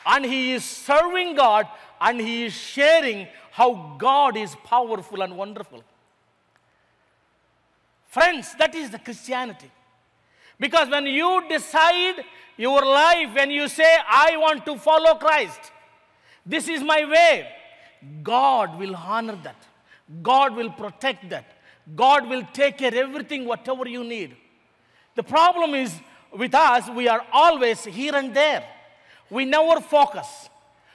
And 0.06 0.25
he 0.25 0.53
is 0.53 0.65
serving 0.65 1.36
God 1.36 1.67
and 2.01 2.19
he 2.19 2.45
is 2.45 2.53
sharing 2.53 3.27
how 3.54 3.96
God 4.00 4.36
is 4.36 4.56
powerful 4.63 5.22
and 5.22 5.38
wonderful. 5.38 5.84
Friends, 8.08 8.56
that 8.58 8.74
is 8.74 8.89
the 8.89 8.98
Christianity. 8.98 9.70
Because 10.60 10.89
when 10.89 11.06
you 11.06 11.44
decide 11.48 12.16
your 12.58 12.84
life, 12.84 13.36
when 13.36 13.52
you 13.52 13.68
say, 13.68 13.96
I 14.08 14.38
want 14.38 14.66
to 14.66 14.76
follow 14.78 15.13
Christ, 15.16 15.72
this 16.44 16.68
is 16.68 16.82
my 16.82 17.06
way, 17.06 17.48
God 18.24 18.80
will 18.80 18.96
honor 18.96 19.38
that. 19.44 19.68
God 20.24 20.56
will 20.56 20.72
protect 20.72 21.30
that. 21.30 21.46
God 21.96 22.28
will 22.28 22.48
take 22.54 22.80
care 22.80 22.88
of 22.88 22.96
everything, 22.96 23.46
whatever 23.46 23.88
you 23.88 24.04
need. 24.04 24.36
The 25.13 25.24
problem 25.24 25.76
is 25.76 25.94
with 26.36 26.56
us, 26.56 26.89
we 26.89 27.08
are 27.08 27.24
always 27.32 27.86
here 27.86 28.16
and 28.16 28.34
there. 28.34 28.63
We 29.30 29.46
never 29.46 29.80
focus. 29.80 30.50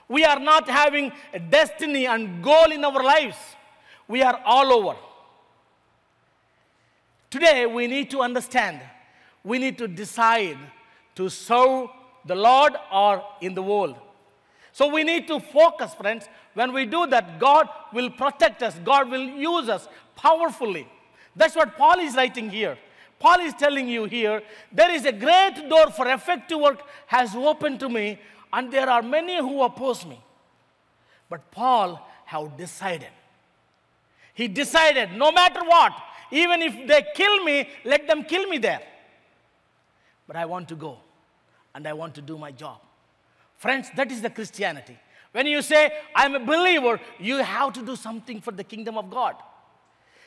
We 0.08 0.24
are 0.24 0.40
not 0.40 0.68
having 0.68 1.12
a 1.32 1.38
destiny 1.38 2.06
and 2.06 2.42
goal 2.42 2.72
in 2.72 2.84
our 2.84 3.02
lives. 3.02 3.36
We 4.06 4.22
are 4.22 4.40
all 4.44 4.72
over. 4.72 4.98
Today, 7.30 7.66
we 7.66 7.86
need 7.86 8.10
to 8.12 8.22
understand, 8.22 8.80
we 9.44 9.58
need 9.58 9.76
to 9.78 9.86
decide 9.86 10.56
to 11.14 11.28
serve 11.28 11.88
the 12.24 12.34
Lord 12.34 12.74
or 12.90 13.22
in 13.42 13.54
the 13.54 13.62
world. 13.62 13.96
So 14.72 14.88
we 14.88 15.04
need 15.04 15.26
to 15.28 15.40
focus, 15.40 15.92
friends. 15.94 16.28
When 16.54 16.72
we 16.72 16.86
do 16.86 17.06
that, 17.08 17.38
God 17.38 17.68
will 17.92 18.10
protect 18.10 18.62
us, 18.62 18.76
God 18.84 19.10
will 19.10 19.24
use 19.24 19.68
us 19.68 19.88
powerfully. 20.16 20.88
That's 21.36 21.54
what 21.54 21.76
Paul 21.76 21.98
is 21.98 22.14
writing 22.14 22.48
here. 22.48 22.78
Paul 23.18 23.40
is 23.40 23.52
telling 23.54 23.88
you 23.88 24.04
here, 24.04 24.42
there 24.72 24.90
is 24.90 25.04
a 25.04 25.12
great 25.12 25.68
door 25.68 25.90
for 25.90 26.08
effective 26.08 26.58
work 26.58 26.82
has 27.06 27.34
opened 27.34 27.80
to 27.80 27.88
me 27.88 28.18
and 28.52 28.72
there 28.72 28.88
are 28.88 29.02
many 29.02 29.36
who 29.38 29.62
oppose 29.62 30.04
me. 30.06 30.20
But 31.28 31.50
Paul 31.50 32.06
have 32.26 32.56
decided. 32.56 33.08
He 34.34 34.48
decided 34.48 35.12
no 35.12 35.32
matter 35.32 35.60
what, 35.64 35.92
even 36.30 36.62
if 36.62 36.86
they 36.86 37.04
kill 37.14 37.44
me, 37.44 37.68
let 37.84 38.06
them 38.06 38.24
kill 38.24 38.48
me 38.48 38.58
there. 38.58 38.82
But 40.26 40.36
I 40.36 40.44
want 40.44 40.68
to 40.68 40.76
go 40.76 40.98
and 41.74 41.86
I 41.86 41.92
want 41.92 42.14
to 42.16 42.22
do 42.22 42.38
my 42.38 42.52
job. 42.52 42.78
Friends, 43.56 43.88
that 43.96 44.12
is 44.12 44.22
the 44.22 44.30
Christianity. 44.30 44.96
When 45.32 45.46
you 45.46 45.62
say, 45.62 45.90
I'm 46.14 46.34
a 46.34 46.40
believer, 46.40 47.00
you 47.18 47.38
have 47.38 47.72
to 47.74 47.84
do 47.84 47.96
something 47.96 48.40
for 48.40 48.52
the 48.52 48.64
kingdom 48.64 48.96
of 48.96 49.10
God. 49.10 49.36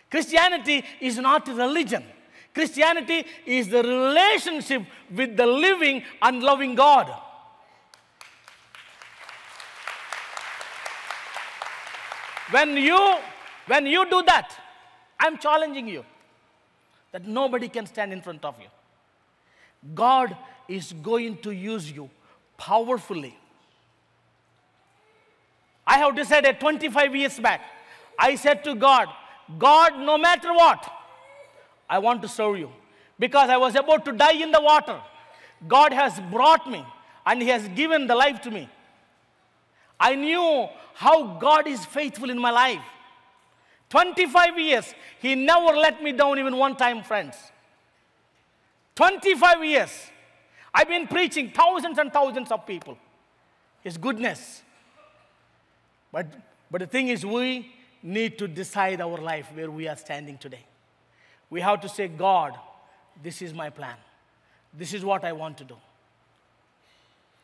Christianity 0.09 0.83
is 0.99 1.17
not 1.17 1.47
religion. 1.47 2.03
Christianity 2.53 3.25
is 3.45 3.69
the 3.69 3.81
relationship 3.81 4.83
with 5.15 5.37
the 5.37 5.45
living 5.45 6.03
and 6.21 6.43
loving 6.43 6.75
God. 6.75 7.11
When 12.51 12.77
you 12.77 13.17
When 13.67 13.85
you 13.85 14.09
do 14.09 14.21
that, 14.23 14.55
I'm 15.19 15.37
challenging 15.37 15.87
you 15.87 16.03
that 17.11 17.27
nobody 17.27 17.67
can 17.69 17.85
stand 17.85 18.11
in 18.11 18.21
front 18.21 18.43
of 18.43 18.59
you. 18.59 18.67
God 19.95 20.35
is 20.67 20.93
going 20.93 21.37
to 21.37 21.51
use 21.51 21.91
you 21.91 22.09
powerfully. 22.57 23.37
I 25.85 25.97
have 25.99 26.15
decided 26.15 26.59
25 26.59 27.15
years 27.15 27.39
back, 27.39 27.61
I 28.17 28.35
said 28.35 28.63
to 28.63 28.75
God, 28.75 29.07
God, 29.57 29.99
no 29.99 30.17
matter 30.17 30.53
what, 30.53 30.91
I 31.89 31.99
want 31.99 32.21
to 32.21 32.27
serve 32.27 32.57
you. 32.57 32.71
Because 33.19 33.49
I 33.49 33.57
was 33.57 33.75
about 33.75 34.05
to 34.05 34.11
die 34.11 34.33
in 34.33 34.51
the 34.51 34.61
water. 34.61 34.99
God 35.67 35.93
has 35.93 36.19
brought 36.31 36.69
me 36.69 36.83
and 37.25 37.41
He 37.41 37.49
has 37.49 37.67
given 37.69 38.07
the 38.07 38.15
life 38.15 38.41
to 38.41 38.51
me. 38.51 38.69
I 40.01 40.15
knew 40.15 40.67
how 40.95 41.37
God 41.37 41.67
is 41.67 41.85
faithful 41.85 42.31
in 42.31 42.39
my 42.39 42.49
life. 42.49 42.81
25 43.89 44.57
years, 44.57 44.95
He 45.19 45.35
never 45.35 45.77
let 45.77 46.01
me 46.01 46.11
down 46.11 46.39
even 46.39 46.57
one 46.57 46.75
time, 46.75 47.03
friends. 47.03 47.35
25 48.95 49.63
years. 49.63 49.91
I've 50.73 50.87
been 50.87 51.05
preaching 51.05 51.51
thousands 51.51 51.99
and 51.99 52.11
thousands 52.11 52.51
of 52.51 52.65
people. 52.65 52.97
His 53.83 53.97
goodness. 53.97 54.63
But, 56.11 56.25
but 56.71 56.81
the 56.81 56.87
thing 56.87 57.09
is, 57.09 57.23
we 57.23 57.71
need 58.01 58.39
to 58.39 58.47
decide 58.47 59.01
our 59.01 59.17
life 59.17 59.49
where 59.53 59.69
we 59.69 59.87
are 59.87 59.95
standing 59.95 60.37
today. 60.39 60.65
We 61.51 61.61
have 61.61 61.79
to 61.81 61.89
say, 61.89 62.07
God, 62.07 62.57
this 63.21 63.41
is 63.41 63.53
my 63.53 63.69
plan. 63.69 63.97
This 64.73 64.93
is 64.93 65.05
what 65.05 65.23
I 65.23 65.33
want 65.33 65.57
to 65.59 65.63
do. 65.63 65.77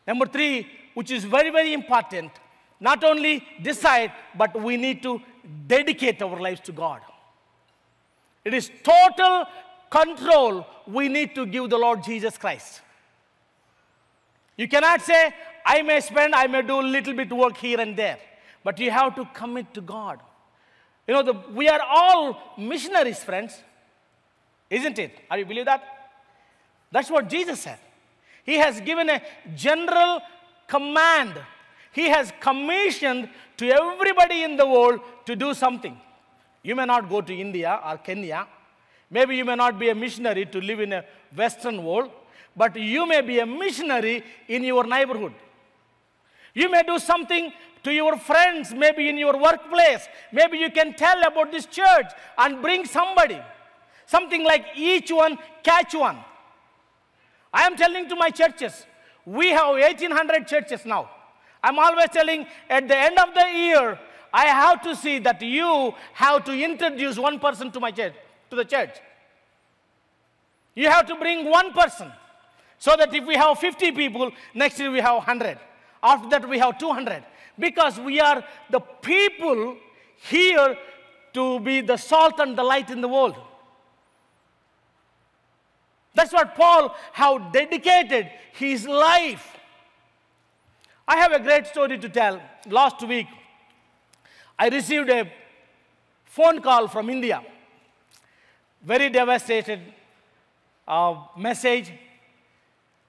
Number 0.08 0.26
three, 0.26 0.68
which 0.96 1.12
is 1.12 1.26
very, 1.26 1.52
very 1.52 1.74
important, 1.74 2.32
not 2.80 3.04
only 3.04 3.46
decide, 3.62 4.12
but 4.36 4.62
we 4.62 4.78
need 4.78 5.02
to 5.04 5.22
dedicate 5.68 6.22
our 6.22 6.40
lives 6.40 6.62
to 6.62 6.72
God. 6.72 7.02
It 8.46 8.54
is 8.54 8.72
total 8.84 9.46
control 9.90 10.66
we 10.86 11.10
need 11.10 11.36
to 11.36 11.46
give 11.46 11.70
the 11.70 11.78
Lord 11.78 12.04
Jesus 12.04 12.38
Christ. 12.38 12.82
You 14.56 14.68
cannot 14.68 15.02
say, 15.02 15.34
I 15.66 15.82
may 15.82 16.00
spend, 16.00 16.34
I 16.34 16.48
may 16.48 16.62
do 16.62 16.80
a 16.80 16.82
little 16.82 17.14
bit 17.14 17.32
work 17.32 17.58
here 17.58 17.80
and 17.80 17.96
there, 17.96 18.18
but 18.64 18.80
you 18.80 18.90
have 18.92 19.16
to 19.16 19.26
commit 19.34 19.74
to 19.74 19.82
God. 19.82 20.20
You 21.08 21.14
know, 21.14 21.24
the, 21.24 21.34
we 21.54 21.70
are 21.70 21.82
all 21.82 22.54
missionaries, 22.58 23.24
friends. 23.24 23.62
Isn't 24.70 25.00
it? 25.00 25.12
Are 25.32 25.38
you 25.38 25.46
believe 25.46 25.66
that? 25.66 25.84
That's 26.92 27.10
what 27.10 27.30
Jesus 27.30 27.62
said. 27.62 27.80
He 28.44 28.56
has 28.58 28.82
given 28.82 29.10
a 29.10 29.22
general 29.56 30.22
command. 30.68 31.34
He 31.98 32.10
has 32.10 32.32
commissioned 32.40 33.28
to 33.60 33.72
everybody 33.72 34.44
in 34.44 34.56
the 34.56 34.68
world 34.68 35.00
to 35.26 35.36
do 35.36 35.56
something. 35.56 35.98
You 36.62 36.76
may 36.76 36.86
not 36.86 37.10
go 37.10 37.22
to 37.22 37.34
India 37.34 37.80
or 37.84 37.98
Kenya. 37.98 38.46
Maybe 39.10 39.36
you 39.38 39.44
may 39.44 39.56
not 39.56 39.80
be 39.80 39.90
a 39.90 39.96
missionary 39.96 40.46
to 40.46 40.62
live 40.62 40.80
in 40.80 40.94
a 40.94 41.04
Western 41.36 41.84
world, 41.84 42.12
but 42.56 42.76
you 42.76 43.08
may 43.08 43.22
be 43.22 43.40
a 43.40 43.48
missionary 43.48 44.24
in 44.48 44.64
your 44.64 44.84
neighborhood. 44.84 45.34
You 46.54 46.70
may 46.70 46.84
do 46.84 47.00
something 47.00 47.52
to 47.82 47.92
your 47.92 48.16
friends, 48.18 48.76
maybe 48.76 49.10
in 49.10 49.18
your 49.18 49.36
workplace. 49.42 50.08
Maybe 50.32 50.60
you 50.60 50.70
can 50.70 50.94
tell 50.94 51.20
about 51.26 51.52
this 51.52 51.66
church 51.66 52.12
and 52.38 52.62
bring 52.62 52.86
somebody. 52.86 53.42
Something 54.06 54.44
like 54.44 54.66
each 54.76 55.12
one 55.12 55.40
catch 55.64 55.96
one. 55.96 56.20
I 57.52 57.64
am 57.64 57.76
telling 57.76 58.08
to 58.08 58.16
my 58.16 58.30
churches, 58.30 58.86
we 59.26 59.50
have 59.50 59.70
1800 59.70 60.48
churches 60.48 60.86
now. 60.86 61.10
I'm 61.64 61.80
always 61.80 62.10
telling 62.10 62.46
at 62.70 62.88
the 62.88 62.98
end 62.98 63.18
of 63.18 63.34
the 63.34 63.48
year, 63.54 64.00
I 64.34 64.46
have 64.46 64.82
to 64.84 64.96
see 64.96 65.20
that 65.20 65.42
you 65.42 65.94
have 66.14 66.44
to 66.46 66.54
introduce 66.54 67.18
one 67.18 67.40
person 67.40 67.72
to 67.72 67.80
my 67.80 67.92
church, 67.92 68.14
to 68.50 68.56
the 68.56 68.66
church. 68.66 68.98
You 70.76 70.90
have 70.90 71.08
to 71.08 71.16
bring 71.16 71.50
one 71.50 71.74
person. 71.74 72.12
So 72.78 72.96
that 72.96 73.14
if 73.14 73.26
we 73.26 73.36
have 73.36 73.58
50 73.58 73.92
people, 73.94 74.32
next 74.54 74.80
year 74.80 74.92
we 74.92 75.00
have 75.00 75.16
100. 75.16 75.58
After 76.04 76.30
that 76.30 76.48
we 76.48 76.60
have 76.60 76.78
200. 76.78 77.24
Because 77.58 78.00
we 78.00 78.20
are 78.20 78.44
the 78.70 78.80
people 78.80 79.78
here 80.18 80.78
to 81.34 81.60
be 81.60 81.82
the 81.82 81.98
salt 81.98 82.40
and 82.40 82.56
the 82.58 82.64
light 82.64 82.92
in 82.92 83.02
the 83.02 83.08
world. 83.08 83.36
That's 86.14 86.34
what 86.34 86.56
Paul 86.56 86.96
how 87.14 87.38
dedicated 87.38 88.30
his 88.54 88.88
life. 88.88 89.57
I 91.08 91.18
have 91.18 91.32
a 91.32 91.40
great 91.40 91.68
story 91.68 91.98
to 91.98 92.10
tell. 92.10 92.42
Last 92.68 93.02
week, 93.08 93.28
I 94.60 94.68
received 94.68 95.10
a 95.10 95.32
phone 96.26 96.62
call 96.62 96.90
from 96.90 97.10
India. 97.10 97.42
Very 98.84 99.10
devastated 99.10 99.80
uh, 100.86 101.16
message. 101.38 101.94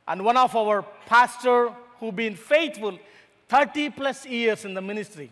And 0.07 0.25
one 0.25 0.37
of 0.37 0.55
our 0.55 0.83
pastor 1.07 1.75
who 1.99 2.13
been 2.13 2.37
faithful 2.37 2.99
30 3.49 3.91
plus 3.91 4.27
years 4.27 4.65
in 4.65 4.75
the 4.75 4.81
ministry, 4.81 5.31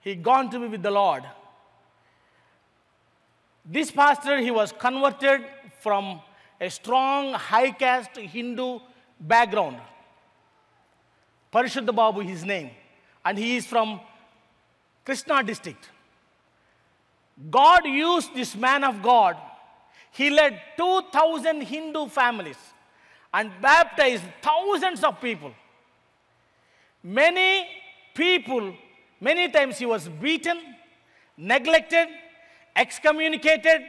he 0.00 0.14
gone 0.14 0.50
to 0.50 0.58
be 0.58 0.68
with 0.68 0.82
the 0.82 0.90
Lord. 0.90 1.24
This 3.64 3.90
pastor, 3.90 4.38
he 4.38 4.50
was 4.50 4.72
converted 4.72 5.44
from 5.80 6.22
a 6.58 6.70
strong, 6.70 7.34
high 7.34 7.72
caste 7.72 8.16
Hindu 8.16 8.80
background. 9.20 9.76
Parishuddha 11.52 11.94
Babu, 11.94 12.20
his 12.20 12.44
name. 12.44 12.70
And 13.24 13.38
he 13.38 13.56
is 13.56 13.66
from 13.66 14.00
Krishna 15.04 15.42
district. 15.42 15.88
God 17.50 17.86
used 17.86 18.34
this 18.34 18.54
man 18.54 18.84
of 18.84 19.02
God. 19.02 19.36
He 20.10 20.30
led 20.30 20.60
2,000 20.76 21.62
Hindu 21.62 22.08
families 22.08 22.58
and 23.32 23.50
baptized 23.60 24.24
thousands 24.42 25.04
of 25.04 25.20
people. 25.20 25.52
Many 27.02 27.68
people, 28.14 28.74
many 29.20 29.48
times 29.48 29.78
he 29.78 29.86
was 29.86 30.08
beaten, 30.08 30.58
neglected, 31.36 32.08
excommunicated 32.74 33.82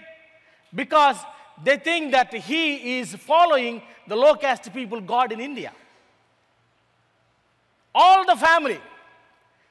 because 0.73 1.17
they 1.63 1.77
think 1.77 2.11
that 2.11 2.33
he 2.33 2.99
is 2.99 3.15
following 3.15 3.81
the 4.07 4.15
low 4.15 4.35
caste 4.35 4.71
people 4.73 5.01
God 5.01 5.31
in 5.31 5.39
India. 5.39 5.71
All 7.93 8.25
the 8.25 8.35
family, 8.35 8.79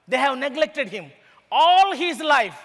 they 0.06 0.16
have 0.16 0.36
neglected 0.38 0.88
him. 0.88 1.10
All 1.50 1.94
his 1.94 2.20
life, 2.20 2.58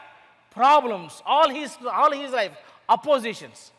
problems, 0.52 1.22
all 1.26 1.50
his, 1.50 1.78
all 1.92 2.12
his 2.12 2.32
life, 2.32 2.52
oppositions. 2.90 3.72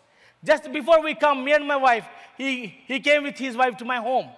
Just 0.43 0.73
before 0.73 1.03
we 1.03 1.15
come, 1.15 1.45
me 1.45 1.53
and 1.53 1.67
my 1.67 1.77
wife, 1.77 2.07
he, 2.37 2.67
he 2.87 3.01
came 3.01 3.23
with 3.23 3.39
his 3.39 3.57
wife 3.57 3.77
to 3.79 3.85
my 3.85 3.97
home. 3.97 4.29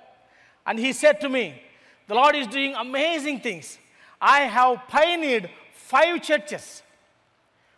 And 0.65 0.79
he 0.79 0.93
said 0.93 1.21
to 1.21 1.29
me, 1.29 1.63
The 2.07 2.15
Lord 2.15 2.35
is 2.37 2.47
doing 2.47 2.75
amazing 2.75 3.41
things. 3.41 3.79
I 4.21 4.41
have 4.41 4.89
pioneered 4.89 5.51
five 5.73 6.23
churches. 6.23 6.83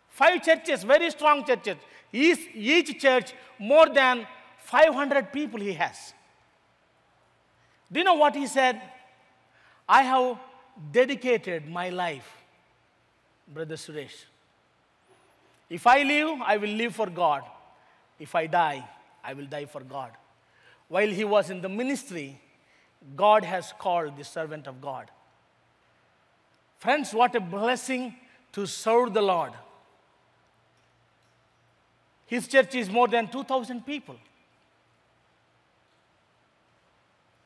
Five 0.09 0.43
churches, 0.45 0.83
very 0.85 1.11
strong 1.11 1.45
churches. 1.45 1.77
Each, 2.13 2.41
each 2.55 3.01
church, 3.01 3.33
more 3.59 3.89
than 3.89 4.27
500 4.59 5.33
people 5.33 5.61
he 5.61 5.73
has. 5.73 6.15
Do 7.91 8.01
you 8.01 8.05
know 8.05 8.15
what 8.15 8.35
he 8.35 8.47
said? 8.47 8.81
I 9.89 10.03
have 10.03 10.39
dedicated 10.93 11.67
my 11.67 11.89
life, 11.89 12.29
Brother 13.47 13.77
Suresh. 13.77 14.25
If 15.71 15.87
I 15.87 16.03
live, 16.03 16.41
I 16.45 16.57
will 16.57 16.71
live 16.71 16.95
for 16.95 17.07
God. 17.07 17.43
If 18.19 18.35
I 18.35 18.47
die, 18.47 18.87
I 19.25 19.33
will 19.33 19.47
die 19.47 19.65
for 19.65 19.81
God. 19.81 20.11
While 20.89 21.09
he 21.09 21.25
was 21.25 21.51
in 21.51 21.61
the 21.61 21.69
ministry, 21.69 22.41
God 23.17 23.45
has 23.45 23.73
called 23.79 24.17
the 24.17 24.25
servant 24.25 24.67
of 24.67 24.81
God. 24.81 25.11
Friends, 26.79 27.13
what 27.13 27.35
a 27.35 27.41
blessing 27.41 28.15
to 28.53 28.67
serve 28.67 29.15
the 29.15 29.23
Lord. 29.23 29.53
His 32.27 32.47
church 32.47 32.75
is 32.75 32.91
more 32.91 33.09
than 33.09 33.29
2,000 33.29 33.85
people. 33.87 34.17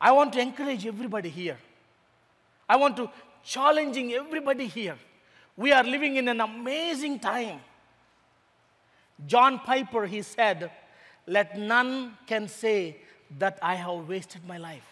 I 0.00 0.11
want 0.11 0.33
to 0.33 0.40
encourage 0.40 0.85
everybody 0.87 1.28
here. 1.28 1.57
I 2.72 2.76
want 2.76 2.96
to 2.96 3.11
challenging 3.44 4.14
everybody 4.14 4.66
here. 4.66 4.96
We 5.58 5.72
are 5.72 5.85
living 5.85 6.16
in 6.16 6.26
an 6.28 6.40
amazing 6.40 7.18
time. 7.18 7.61
John 9.26 9.58
Piper, 9.58 10.06
he 10.06 10.22
said, 10.22 10.70
let 11.26 11.58
none 11.58 12.16
can 12.26 12.48
say 12.48 12.96
that 13.38 13.58
I 13.61 13.74
have 13.74 14.08
wasted 14.08 14.46
my 14.48 14.56
life. 14.56 14.88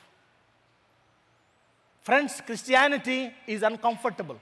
Friends, 2.03 2.43
Christianity 2.45 3.33
is 3.47 3.63
uncomfortable. 3.63 4.39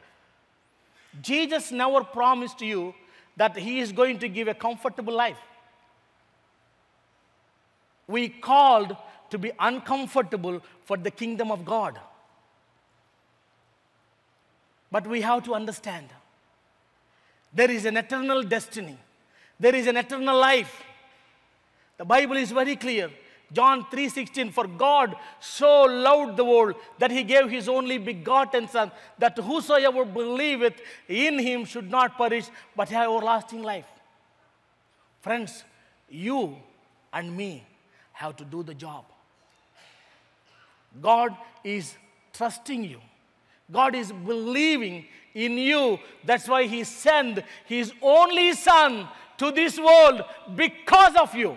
Jesus 1.22 1.70
never 1.70 2.02
promised 2.02 2.60
you 2.60 2.92
that 3.36 3.56
He 3.56 3.78
is 3.78 3.92
going 3.92 4.18
to 4.18 4.28
give 4.28 4.48
a 4.48 4.54
comfortable 4.54 5.14
life. 5.14 5.38
We 8.08 8.30
called 8.30 8.96
to 9.30 9.38
be 9.38 9.52
uncomfortable 9.60 10.60
for 10.86 10.96
the 10.96 11.12
kingdom 11.12 11.52
of 11.52 11.64
God. 11.64 12.00
But 14.90 15.06
we 15.06 15.20
have 15.20 15.44
to 15.44 15.54
understand 15.54 16.08
There 17.52 17.70
is 17.70 17.84
an 17.84 17.96
eternal 17.96 18.42
destiny. 18.42 18.96
There 19.58 19.74
is 19.74 19.86
an 19.86 19.96
eternal 19.96 20.38
life. 20.38 20.84
The 21.96 22.04
Bible 22.04 22.36
is 22.36 22.52
very 22.52 22.76
clear. 22.76 23.10
John 23.50 23.84
3:16 23.90 24.52
for 24.52 24.66
God 24.66 25.16
so 25.40 25.84
loved 25.84 26.36
the 26.36 26.44
world 26.44 26.74
that 26.98 27.10
he 27.10 27.22
gave 27.22 27.48
his 27.48 27.68
only 27.68 27.96
begotten 27.96 28.68
son 28.68 28.92
that 29.18 29.38
whosoever 29.38 30.04
believeth 30.04 30.80
in 31.08 31.38
him 31.38 31.64
should 31.64 31.90
not 31.90 32.18
perish 32.18 32.50
but 32.76 32.90
have 32.90 33.10
everlasting 33.10 33.62
life. 33.62 33.86
Friends, 35.22 35.64
you 36.10 36.58
and 37.12 37.34
me 37.36 37.64
have 38.12 38.36
to 38.36 38.44
do 38.44 38.62
the 38.62 38.74
job. 38.74 39.04
God 41.00 41.36
is 41.64 41.96
trusting 42.32 42.84
you. 42.84 43.00
God 43.70 43.94
is 43.94 44.12
believing 44.12 45.06
in 45.34 45.52
you. 45.58 45.98
That's 46.24 46.48
why 46.48 46.66
he 46.66 46.84
sent 46.84 47.40
his 47.66 47.92
only 48.02 48.52
son 48.54 49.08
to 49.36 49.50
this 49.52 49.78
world 49.78 50.22
because 50.56 51.14
of 51.16 51.34
you 51.34 51.56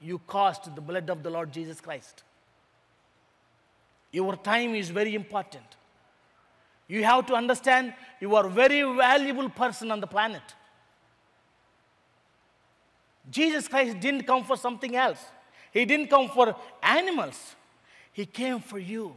you 0.00 0.20
cost 0.26 0.74
the 0.74 0.80
blood 0.80 1.10
of 1.10 1.22
the 1.22 1.30
Lord 1.30 1.52
Jesus 1.52 1.80
Christ. 1.80 2.22
Your 4.12 4.36
time 4.36 4.74
is 4.74 4.90
very 4.90 5.14
important. 5.14 5.64
You 6.86 7.04
have 7.04 7.26
to 7.26 7.34
understand 7.34 7.92
you 8.20 8.34
are 8.34 8.46
a 8.46 8.50
very 8.50 8.82
valuable 8.96 9.50
person 9.50 9.90
on 9.90 10.00
the 10.00 10.06
planet. 10.06 10.42
Jesus 13.30 13.68
Christ 13.68 14.00
didn't 14.00 14.22
come 14.22 14.44
for 14.44 14.56
something 14.56 14.96
else. 14.96 15.22
He 15.70 15.84
didn't 15.84 16.08
come 16.08 16.28
for 16.30 16.56
animals. 16.82 17.56
He 18.12 18.24
came 18.24 18.60
for 18.60 18.78
you. 18.78 19.14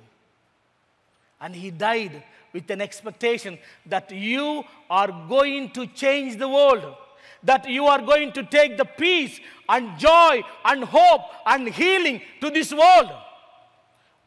And 1.41 1.56
he 1.56 1.71
died 1.71 2.23
with 2.54 2.69
an 2.69 2.82
expectation 2.82 3.58
that 3.88 4.12
you 4.12 4.63
are 4.89 5.12
going 5.27 5.71
to 5.71 5.88
change 5.88 6.38
the 6.38 6.47
world 6.47 6.95
that 7.43 7.67
you 7.67 7.86
are 7.86 8.01
going 8.01 8.32
to 8.34 8.43
take 8.43 8.77
the 8.77 8.86
peace 8.86 9.39
and 9.67 9.97
joy 9.97 10.41
and 10.65 10.84
hope 10.84 11.21
and 11.45 11.67
healing 11.67 12.21
to 12.39 12.49
this 12.49 12.71
world. 12.71 13.12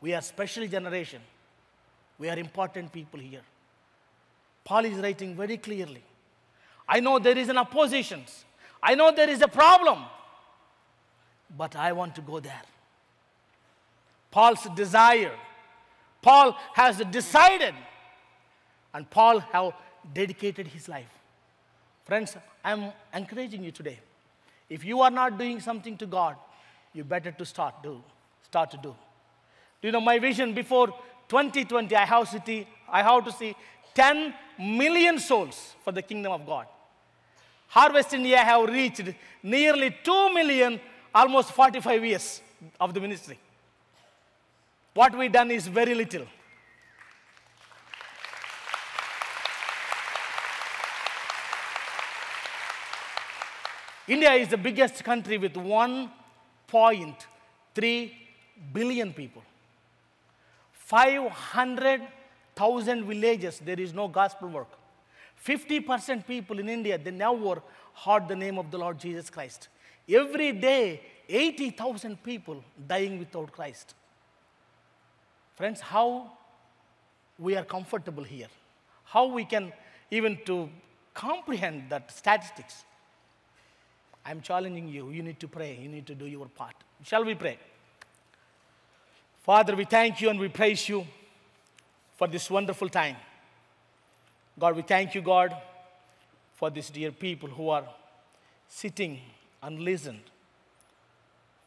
We 0.01 0.15
are 0.15 0.23
special 0.23 0.67
generation. 0.67 1.21
We 2.19 2.29
are 2.29 2.39
important 2.39 2.93
people 2.93 3.21
here. 3.21 3.43
Paul 4.65 4.85
is 4.87 4.99
writing 4.99 5.35
very 5.35 5.57
clearly. 5.57 6.03
I 6.89 7.01
know 7.01 7.19
there 7.19 7.39
is 7.39 7.49
an 7.49 7.59
opposition. 7.59 8.25
I 8.83 8.95
know 8.95 9.13
there 9.13 9.31
is 9.31 9.43
a 9.43 9.49
problem. 9.49 10.05
But 11.57 11.77
I 11.77 11.93
want 11.93 12.15
to 12.17 12.21
go 12.21 12.41
there. 12.41 12.63
Paul's 14.31 14.67
desire. 14.75 15.33
Paul 16.25 16.57
has 16.73 16.97
decided. 17.11 17.75
And 18.95 19.09
Paul 19.11 19.41
have 19.41 19.75
dedicated 20.15 20.67
his 20.69 20.89
life. 20.89 21.13
Friends, 22.07 22.37
I'm 22.65 22.93
encouraging 23.13 23.63
you 23.63 23.73
today. 23.73 23.99
If 24.71 24.85
you 24.85 25.03
are 25.03 25.11
not 25.11 25.39
doing 25.39 25.61
something 25.61 25.99
to 25.99 26.07
God, 26.07 26.37
you 26.95 27.05
better 27.05 27.31
to 27.31 27.45
start 27.45 27.83
do. 27.83 28.03
Start 28.45 28.71
to 28.71 28.79
do. 28.79 28.95
Do 29.83 29.89
you 29.89 29.93
know 29.93 30.01
my 30.01 30.19
vision 30.19 30.55
before 30.55 30.89
2020? 31.29 31.95
I 31.95 32.07
have 32.07 32.29
city. 32.29 32.67
I 32.89 33.03
have 33.03 33.25
to 33.27 33.33
see 33.33 33.55
10 33.95 34.33
million 34.59 35.19
souls 35.19 35.75
for 35.85 35.93
the 35.93 36.03
kingdom 36.03 36.33
of 36.33 36.47
God. 36.47 36.67
Harvest 37.69 38.15
India 38.15 38.39
have 38.39 38.69
reached 38.69 39.13
nearly 39.43 39.95
2 40.03 40.33
million, 40.33 40.81
almost 41.15 41.53
45 41.53 42.05
years 42.05 42.41
of 42.81 42.95
the 42.95 43.01
ministry. 43.01 43.39
What 44.95 45.19
we 45.19 45.29
done 45.29 45.51
is 45.51 45.67
very 45.67 45.95
little. 45.95 46.25
India 54.07 54.33
is 54.35 54.49
the 54.49 54.57
biggest 54.57 55.03
country 55.03 55.37
with 55.39 55.55
1.3 55.55 58.13
billion 58.73 59.13
people. 59.13 59.43
500,000 60.73 63.05
villages, 63.05 63.61
there 63.65 63.81
is 63.81 63.93
no 63.93 64.07
gospel 64.07 64.49
work. 64.49 64.69
50% 65.45 66.25
people 66.27 66.61
in 66.61 66.69
India, 66.69 66.97
they 66.99 67.11
never 67.11 67.61
heard 67.95 68.29
the 68.29 68.37
name 68.37 68.59
of 68.59 68.71
the 68.71 68.79
Lord 68.79 69.01
Jesus 69.01 69.29
Christ. 69.31 69.67
Every 70.09 70.53
day, 70.53 71.01
80,000 71.29 72.23
people 72.23 72.63
dying 72.87 73.19
without 73.19 73.51
Christ. 73.51 73.95
Friends, 75.55 75.81
how 75.81 76.33
we 77.39 77.57
are 77.57 77.65
comfortable 77.65 78.25
here? 78.25 78.49
How 79.05 79.27
we 79.27 79.45
can 79.45 79.73
even 80.11 80.39
to 80.47 80.69
comprehend 81.13 81.91
that 81.91 82.11
statistics? 82.11 82.85
I'm 84.27 84.41
challenging 84.41 84.89
you. 84.89 85.11
You 85.11 85.23
need 85.23 85.39
to 85.41 85.49
pray. 85.49 85.79
You 85.81 85.89
need 85.89 86.07
to 86.07 86.15
do 86.15 86.27
your 86.27 86.47
part. 86.47 86.75
Shall 87.03 87.25
we 87.25 87.35
pray? 87.35 87.59
Father, 89.43 89.77
we 89.77 89.85
thank 89.85 90.21
you 90.21 90.31
and 90.31 90.41
we 90.41 90.49
praise 90.49 90.89
you 90.89 91.07
for 92.17 92.27
this 92.27 92.51
wonderful 92.51 92.89
time. 92.89 93.17
God, 94.59 94.77
we 94.77 94.83
thank 94.83 95.15
you, 95.15 95.21
God, 95.21 95.55
for 96.55 96.71
these 96.71 96.89
dear 96.89 97.13
people 97.13 97.49
who 97.49 97.69
are 97.69 97.85
sitting 98.69 99.21
and 99.63 99.79
listened. 99.81 100.23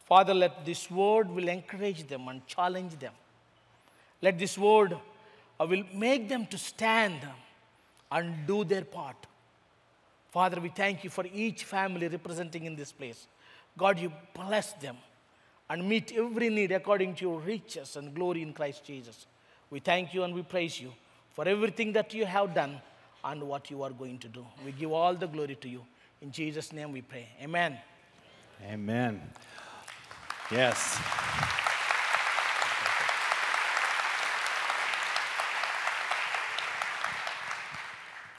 Father, 0.05 0.33
let 0.33 0.65
this 0.65 0.89
word 0.89 1.29
will 1.29 1.47
encourage 1.47 2.07
them 2.07 2.27
and 2.29 2.45
challenge 2.47 2.97
them. 2.97 3.13
Let 4.21 4.39
this 4.39 4.57
word 4.57 4.97
I 5.59 5.63
will 5.63 5.83
make 5.93 6.29
them 6.29 6.45
to 6.47 6.57
stand 6.57 7.19
and 8.11 8.45
do 8.45 8.63
their 8.63 8.85
part. 8.85 9.15
Father, 10.29 10.61
we 10.61 10.69
thank 10.69 11.03
you 11.03 11.09
for 11.09 11.25
each 11.33 11.63
family 11.63 12.07
representing 12.07 12.65
in 12.65 12.75
this 12.75 12.91
place. 12.91 13.27
God, 13.77 13.97
you 13.99 14.11
bless 14.33 14.73
them 14.73 14.97
and 15.69 15.87
meet 15.87 16.11
every 16.11 16.49
need 16.49 16.71
according 16.71 17.15
to 17.15 17.25
your 17.25 17.39
riches 17.39 17.95
and 17.95 18.13
glory 18.13 18.43
in 18.43 18.53
Christ 18.53 18.83
Jesus. 18.85 19.25
We 19.69 19.79
thank 19.79 20.13
you 20.13 20.23
and 20.23 20.33
we 20.33 20.43
praise 20.43 20.79
you 20.79 20.93
for 21.33 21.47
everything 21.47 21.91
that 21.93 22.13
you 22.13 22.25
have 22.25 22.53
done 22.53 22.79
and 23.23 23.43
what 23.43 23.71
you 23.71 23.83
are 23.83 23.89
going 23.89 24.19
to 24.19 24.27
do. 24.27 24.45
We 24.63 24.71
give 24.71 24.91
all 24.91 25.15
the 25.15 25.27
glory 25.27 25.55
to 25.55 25.69
you. 25.69 25.83
In 26.21 26.31
Jesus' 26.31 26.71
name 26.71 26.91
we 26.91 27.01
pray. 27.01 27.27
Amen. 27.41 27.77
Amen. 28.63 29.21
Yes. 30.51 30.99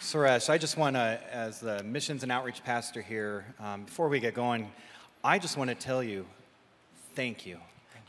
Suresh, 0.09 0.49
I 0.49 0.57
just 0.57 0.79
want 0.79 0.97
to, 0.97 1.21
as 1.31 1.61
the 1.61 1.83
missions 1.83 2.23
and 2.23 2.33
outreach 2.33 2.65
pastor 2.65 3.03
here, 3.03 3.45
um, 3.61 3.83
before 3.83 4.09
we 4.09 4.21
get 4.21 4.33
going, 4.33 4.71
I 5.23 5.39
just 5.39 5.59
want 5.59 5.69
to 5.69 5.75
tell 5.75 6.03
you 6.03 6.25
thank 7.15 7.45
you. 7.45 7.59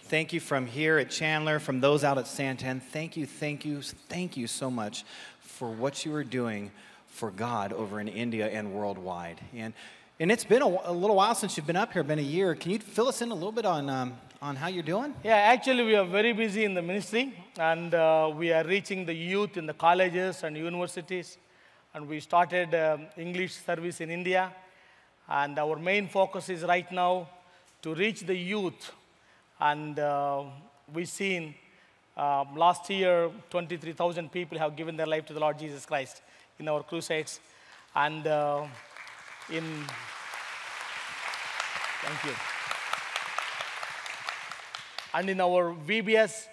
Thank 0.03 0.31
you. 0.31 0.39
From 0.39 0.65
here 0.65 0.97
at 0.97 1.09
Chandler, 1.09 1.59
from 1.59 1.81
those 1.81 2.05
out 2.05 2.17
at 2.17 2.23
Santan. 2.23 2.81
Thank 2.81 3.17
you, 3.17 3.25
thank 3.25 3.65
you, 3.65 3.81
thank 3.81 4.37
you 4.37 4.47
so 4.47 4.71
much 4.71 5.03
for 5.41 5.69
what 5.69 6.05
you 6.05 6.15
are 6.15 6.23
doing 6.23 6.71
for 7.07 7.31
God 7.31 7.73
over 7.73 7.99
in 7.99 8.07
India 8.07 8.47
and 8.47 8.71
worldwide. 8.71 9.41
And, 9.53 9.73
and 10.21 10.31
it's 10.31 10.45
been 10.45 10.61
a, 10.61 10.77
a 10.85 10.93
little 10.93 11.17
while 11.17 11.35
since 11.35 11.57
you've 11.57 11.67
been 11.67 11.75
up 11.75 11.91
here, 11.91 12.01
been 12.03 12.17
a 12.17 12.21
year. 12.21 12.55
Can 12.55 12.71
you 12.71 12.79
fill 12.79 13.09
us 13.09 13.21
in 13.21 13.29
a 13.29 13.35
little 13.35 13.51
bit 13.51 13.65
on, 13.65 13.89
um, 13.89 14.13
on 14.41 14.55
how 14.55 14.69
you're 14.69 14.83
doing? 14.83 15.13
Yeah, 15.21 15.35
actually, 15.35 15.83
we 15.83 15.95
are 15.95 16.05
very 16.05 16.31
busy 16.31 16.63
in 16.63 16.75
the 16.75 16.81
ministry, 16.81 17.33
and 17.57 17.93
uh, 17.93 18.31
we 18.33 18.53
are 18.53 18.63
reaching 18.63 19.05
the 19.05 19.13
youth 19.13 19.57
in 19.57 19.65
the 19.65 19.73
colleges 19.73 20.43
and 20.43 20.55
universities 20.55 21.37
and 21.93 22.07
we 22.07 22.19
started 22.19 22.75
um, 22.75 23.07
English 23.17 23.53
service 23.53 23.99
in 23.99 24.11
India. 24.11 24.53
And 25.27 25.57
our 25.57 25.77
main 25.77 26.07
focus 26.07 26.49
is 26.49 26.63
right 26.63 26.91
now 26.91 27.29
to 27.81 27.95
reach 27.95 28.21
the 28.21 28.35
youth. 28.35 28.91
And 29.59 29.97
uh, 29.97 30.43
we've 30.93 31.09
seen 31.09 31.55
uh, 32.15 32.45
last 32.55 32.89
year 32.89 33.31
23,000 33.49 34.31
people 34.31 34.57
have 34.59 34.75
given 34.75 34.97
their 34.97 35.07
life 35.07 35.25
to 35.27 35.33
the 35.33 35.39
Lord 35.39 35.57
Jesus 35.57 35.85
Christ 35.85 36.21
in 36.59 36.67
our 36.67 36.83
crusades. 36.83 37.39
And 37.95 38.25
uh, 38.27 38.65
in, 39.49 39.63
thank 42.03 42.23
you. 42.25 42.35
And 45.13 45.29
in 45.29 45.41
our 45.41 45.73
VBS, 45.73 46.45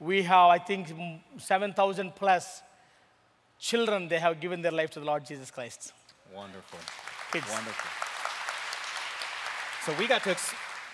we 0.00 0.22
have, 0.22 0.50
I 0.50 0.58
think, 0.58 0.92
7,000 1.38 2.14
plus 2.14 2.62
children, 3.62 4.08
they 4.08 4.18
have 4.18 4.40
given 4.40 4.60
their 4.60 4.72
life 4.72 4.90
to 4.90 5.00
the 5.00 5.06
Lord 5.06 5.24
Jesus 5.24 5.50
Christ. 5.50 5.92
Wonderful. 6.34 6.78
Kids. 7.32 7.46
Wonderful. 7.48 7.90
So 9.86 9.94
we 9.98 10.06
got 10.06 10.24
to 10.24 10.36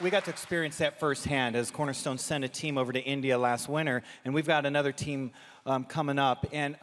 we 0.00 0.10
got 0.10 0.24
to 0.26 0.30
experience 0.30 0.78
that 0.78 1.00
firsthand 1.00 1.56
as 1.56 1.72
Cornerstone 1.72 2.18
sent 2.18 2.44
a 2.44 2.48
team 2.48 2.78
over 2.78 2.92
to 2.92 3.00
India 3.00 3.36
last 3.36 3.68
winter, 3.68 4.02
and 4.24 4.32
we've 4.32 4.46
got 4.46 4.64
another 4.64 4.92
team 4.92 5.32
um, 5.66 5.84
coming 5.84 6.18
up. 6.20 6.46
And 6.52 6.76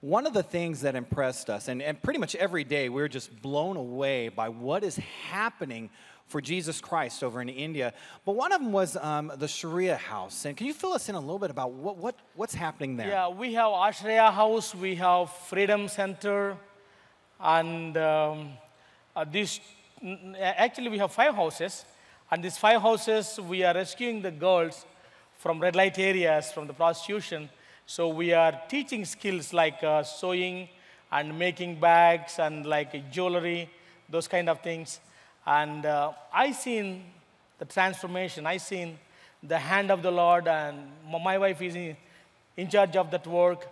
one 0.00 0.26
of 0.26 0.34
the 0.34 0.42
things 0.42 0.82
that 0.82 0.94
impressed 0.94 1.48
us, 1.50 1.68
and, 1.68 1.82
and 1.82 2.00
pretty 2.02 2.18
much 2.18 2.34
every 2.34 2.64
day, 2.64 2.88
we 2.88 2.96
we're 2.96 3.08
just 3.08 3.42
blown 3.42 3.76
away 3.76 4.28
by 4.28 4.48
what 4.48 4.84
is 4.84 4.96
happening 5.30 5.90
for 6.26 6.40
Jesus 6.40 6.80
Christ 6.80 7.22
over 7.22 7.40
in 7.40 7.48
India. 7.48 7.94
But 8.24 8.34
one 8.36 8.52
of 8.52 8.60
them 8.60 8.72
was 8.72 8.96
um, 8.96 9.32
the 9.36 9.46
Ashraya 9.46 9.96
House. 9.96 10.44
And 10.44 10.56
can 10.56 10.66
you 10.66 10.74
fill 10.74 10.92
us 10.92 11.08
in 11.08 11.14
a 11.14 11.20
little 11.20 11.38
bit 11.38 11.50
about 11.50 11.72
what, 11.72 11.96
what, 11.96 12.16
what's 12.34 12.54
happening 12.54 12.96
there? 12.96 13.08
Yeah, 13.08 13.28
we 13.28 13.54
have 13.54 13.70
Ashraya 13.70 14.32
House, 14.32 14.74
we 14.74 14.96
have 14.96 15.30
Freedom 15.30 15.88
Center, 15.88 16.56
And 17.40 17.96
um, 17.96 18.50
uh, 19.14 19.24
this, 19.24 19.60
actually, 20.38 20.88
we 20.88 20.98
have 20.98 21.12
five 21.12 21.34
houses. 21.34 21.84
And 22.30 22.42
these 22.42 22.58
five 22.58 22.82
houses, 22.82 23.38
we 23.38 23.62
are 23.62 23.74
rescuing 23.74 24.22
the 24.22 24.30
girls 24.30 24.84
from 25.38 25.60
red 25.60 25.76
light 25.76 25.98
areas, 25.98 26.50
from 26.50 26.66
the 26.66 26.72
prostitution. 26.72 27.48
So 27.88 28.08
we 28.08 28.32
are 28.32 28.60
teaching 28.68 29.04
skills 29.04 29.52
like 29.52 29.80
uh, 29.84 30.02
sewing 30.02 30.68
and 31.12 31.38
making 31.38 31.78
bags 31.78 32.40
and 32.40 32.66
like 32.66 33.12
jewelry, 33.12 33.70
those 34.08 34.26
kind 34.26 34.48
of 34.48 34.60
things. 34.60 34.98
And 35.46 35.86
uh, 35.86 36.10
I 36.34 36.50
seen 36.50 37.04
the 37.58 37.64
transformation. 37.64 38.44
I 38.44 38.56
seen 38.56 38.98
the 39.40 39.60
hand 39.60 39.92
of 39.92 40.02
the 40.02 40.10
Lord, 40.10 40.48
and 40.48 40.78
my 41.08 41.38
wife 41.38 41.62
is 41.62 41.76
in, 41.76 41.96
in 42.56 42.68
charge 42.68 42.96
of 42.96 43.12
that 43.12 43.24
work. 43.24 43.68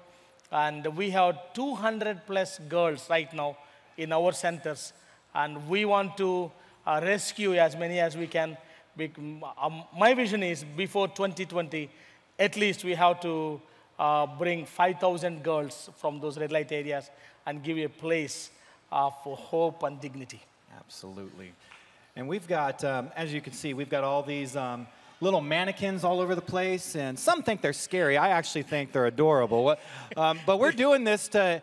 And 0.53 0.87
we 0.96 1.11
have 1.11 1.53
200 1.55 2.20
plus 2.24 2.61
girls 2.68 3.11
right 3.11 3.33
now 3.35 3.57
in 3.96 4.12
our 4.12 4.31
centers, 4.31 4.92
and 5.35 5.68
we 5.68 5.85
want 5.85 6.16
to 6.18 6.53
uh, 6.87 7.00
rescue 7.03 7.55
as 7.55 7.74
many 7.74 7.98
as 7.98 8.16
we 8.16 8.29
can. 8.29 8.57
Um, 9.61 9.83
my 9.98 10.14
vision 10.14 10.44
is 10.44 10.62
before 10.62 11.09
2020, 11.09 11.90
at 12.38 12.57
least 12.57 12.85
we 12.85 12.94
have 12.94 13.20
to 13.22 13.61
uh, 13.98 14.26
bring 14.26 14.66
5,000 14.66 15.42
girls 15.42 15.90
from 15.96 16.20
those 16.20 16.38
red 16.38 16.52
light 16.52 16.70
areas 16.72 17.11
and 17.46 17.62
give 17.62 17.76
you 17.78 17.87
a 17.87 17.88
place 18.00 18.50
uh, 18.90 19.11
for 19.11 19.37
hope 19.37 19.83
and 19.83 20.00
dignity. 20.00 20.40
Absolutely. 20.76 21.52
And 22.16 22.28
we've 22.28 22.46
got, 22.46 22.85
um, 22.85 23.11
as 23.16 23.33
you 23.33 23.40
can 23.40 23.52
see, 23.52 23.74
we've 23.74 23.90
got 23.90 24.04
all 24.04 24.22
these 24.22 24.57
um, 24.57 24.87
little 25.20 25.40
mannequins 25.40 26.04
all 26.04 26.20
over 26.20 26.35
the 26.35 26.42
place, 26.42 26.94
and 26.94 27.18
some 27.18 27.42
think 27.42 27.61
they're 27.61 27.72
scary. 27.72 28.16
I 28.16 28.28
actually 28.28 28.62
think 28.62 28.92
they're 28.92 29.07
adorable. 29.07 29.76
Um, 30.16 30.38
but 30.46 30.59
we're 30.59 30.72
doing 30.72 31.02
this 31.02 31.28
to, 31.28 31.62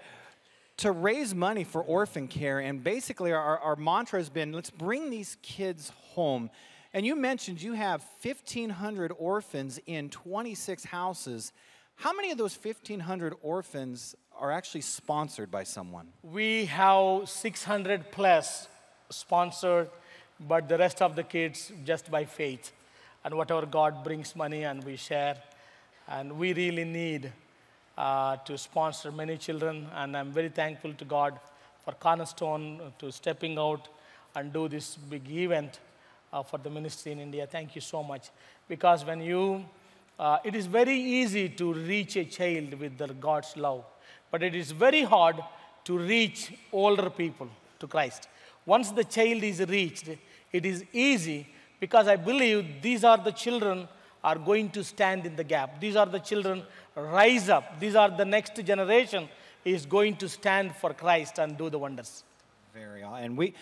to 0.78 0.92
raise 0.92 1.34
money 1.34 1.64
for 1.64 1.82
orphan 1.82 2.28
care, 2.28 2.60
and 2.60 2.84
basically 2.84 3.32
our, 3.32 3.60
our 3.60 3.76
mantra 3.76 4.20
has 4.20 4.30
been 4.30 4.52
let's 4.52 4.72
bring 4.72 5.10
these 5.10 5.38
kids 5.42 5.92
home. 6.14 6.50
And 6.94 7.06
you 7.06 7.16
mentioned 7.16 7.62
you 7.62 7.74
have 7.74 8.04
1,500 8.22 9.14
orphans 9.18 9.80
in 9.86 10.10
26 10.10 10.84
houses. 10.86 11.54
How 11.96 12.14
many 12.14 12.32
of 12.32 12.38
those 12.38 12.58
1,500 12.58 13.36
orphans 13.42 14.16
are 14.40 14.52
actually 14.52 14.82
sponsored 14.82 15.52
by 15.52 15.64
someone? 15.64 16.08
We 16.24 16.66
have 16.66 17.30
600 17.30 18.12
plus 18.12 18.68
sponsored, 19.10 19.90
but 20.48 20.68
the 20.68 20.78
rest 20.78 21.02
of 21.02 21.16
the 21.16 21.24
kids 21.24 21.72
just 21.86 22.10
by 22.10 22.26
faith. 22.26 22.72
And 23.24 23.36
whatever 23.36 23.66
God 23.66 24.04
brings 24.04 24.36
money 24.36 24.64
and 24.64 24.84
we 24.84 24.96
share. 24.96 25.38
And 26.08 26.38
we 26.40 26.54
really 26.54 26.86
need 26.86 27.32
uh, 27.98 28.38
to 28.38 28.58
sponsor 28.58 29.12
many 29.12 29.38
children. 29.38 29.88
And 29.94 30.18
I'm 30.18 30.32
very 30.32 30.50
thankful 30.50 30.94
to 30.94 31.06
God 31.06 31.40
for 31.86 31.94
Cornerstone 31.94 32.94
to 33.00 33.12
stepping 33.12 33.58
out 33.60 33.88
and 34.36 34.52
do 34.52 34.68
this 34.68 34.96
big 34.96 35.30
event 35.30 35.80
uh, 36.32 36.44
for 36.44 36.58
the 36.58 36.70
ministry 36.70 37.12
in 37.12 37.20
India. 37.20 37.46
Thank 37.46 37.76
you 37.76 37.82
so 37.82 38.04
much. 38.04 38.30
Because 38.68 39.06
when 39.06 39.22
you, 39.22 39.66
uh, 40.22 40.38
it 40.44 40.56
is 40.56 40.68
very 40.68 40.96
easy 40.96 41.50
to 41.50 41.74
reach 41.74 42.16
a 42.16 42.24
child 42.24 42.76
with 42.76 42.96
the 42.96 43.08
God's 43.08 43.58
love, 43.58 43.84
but 44.30 44.44
it 44.44 44.54
is 44.54 44.72
very 44.72 45.02
hard 45.02 45.38
to 45.86 45.98
reach 45.98 46.54
older 46.72 47.10
people 47.10 47.50
to 47.80 47.88
Christ. 47.88 48.28
Once 48.64 48.92
the 48.92 49.04
child 49.04 49.44
is 49.44 49.60
reached, 49.68 50.10
it 50.54 50.64
is 50.64 50.86
easy 50.94 51.48
because 51.80 52.08
I 52.08 52.18
believe 52.18 52.84
these 52.84 53.04
are 53.04 53.18
the 53.18 53.32
children 53.32 53.88
are 54.24 54.38
going 54.38 54.70
to 54.70 54.84
stand 54.84 55.26
in 55.26 55.36
the 55.36 55.44
gap. 55.44 55.82
These 55.82 55.96
are 55.96 56.06
the 56.06 56.20
children 56.20 56.62
rise 56.96 57.50
up. 57.50 57.80
These 57.80 57.96
are 57.96 58.12
the 58.12 58.26
next 58.26 58.64
generation 58.64 59.28
is 59.66 59.88
going 59.88 60.18
to 60.18 60.30
stand 60.30 60.76
for 60.76 60.94
Christ 60.94 61.40
and 61.40 61.58
do 61.58 61.72
the 61.72 61.80
wonders. 61.80 62.24
Very 62.76 63.02
and 63.02 63.36
we, 63.36 63.56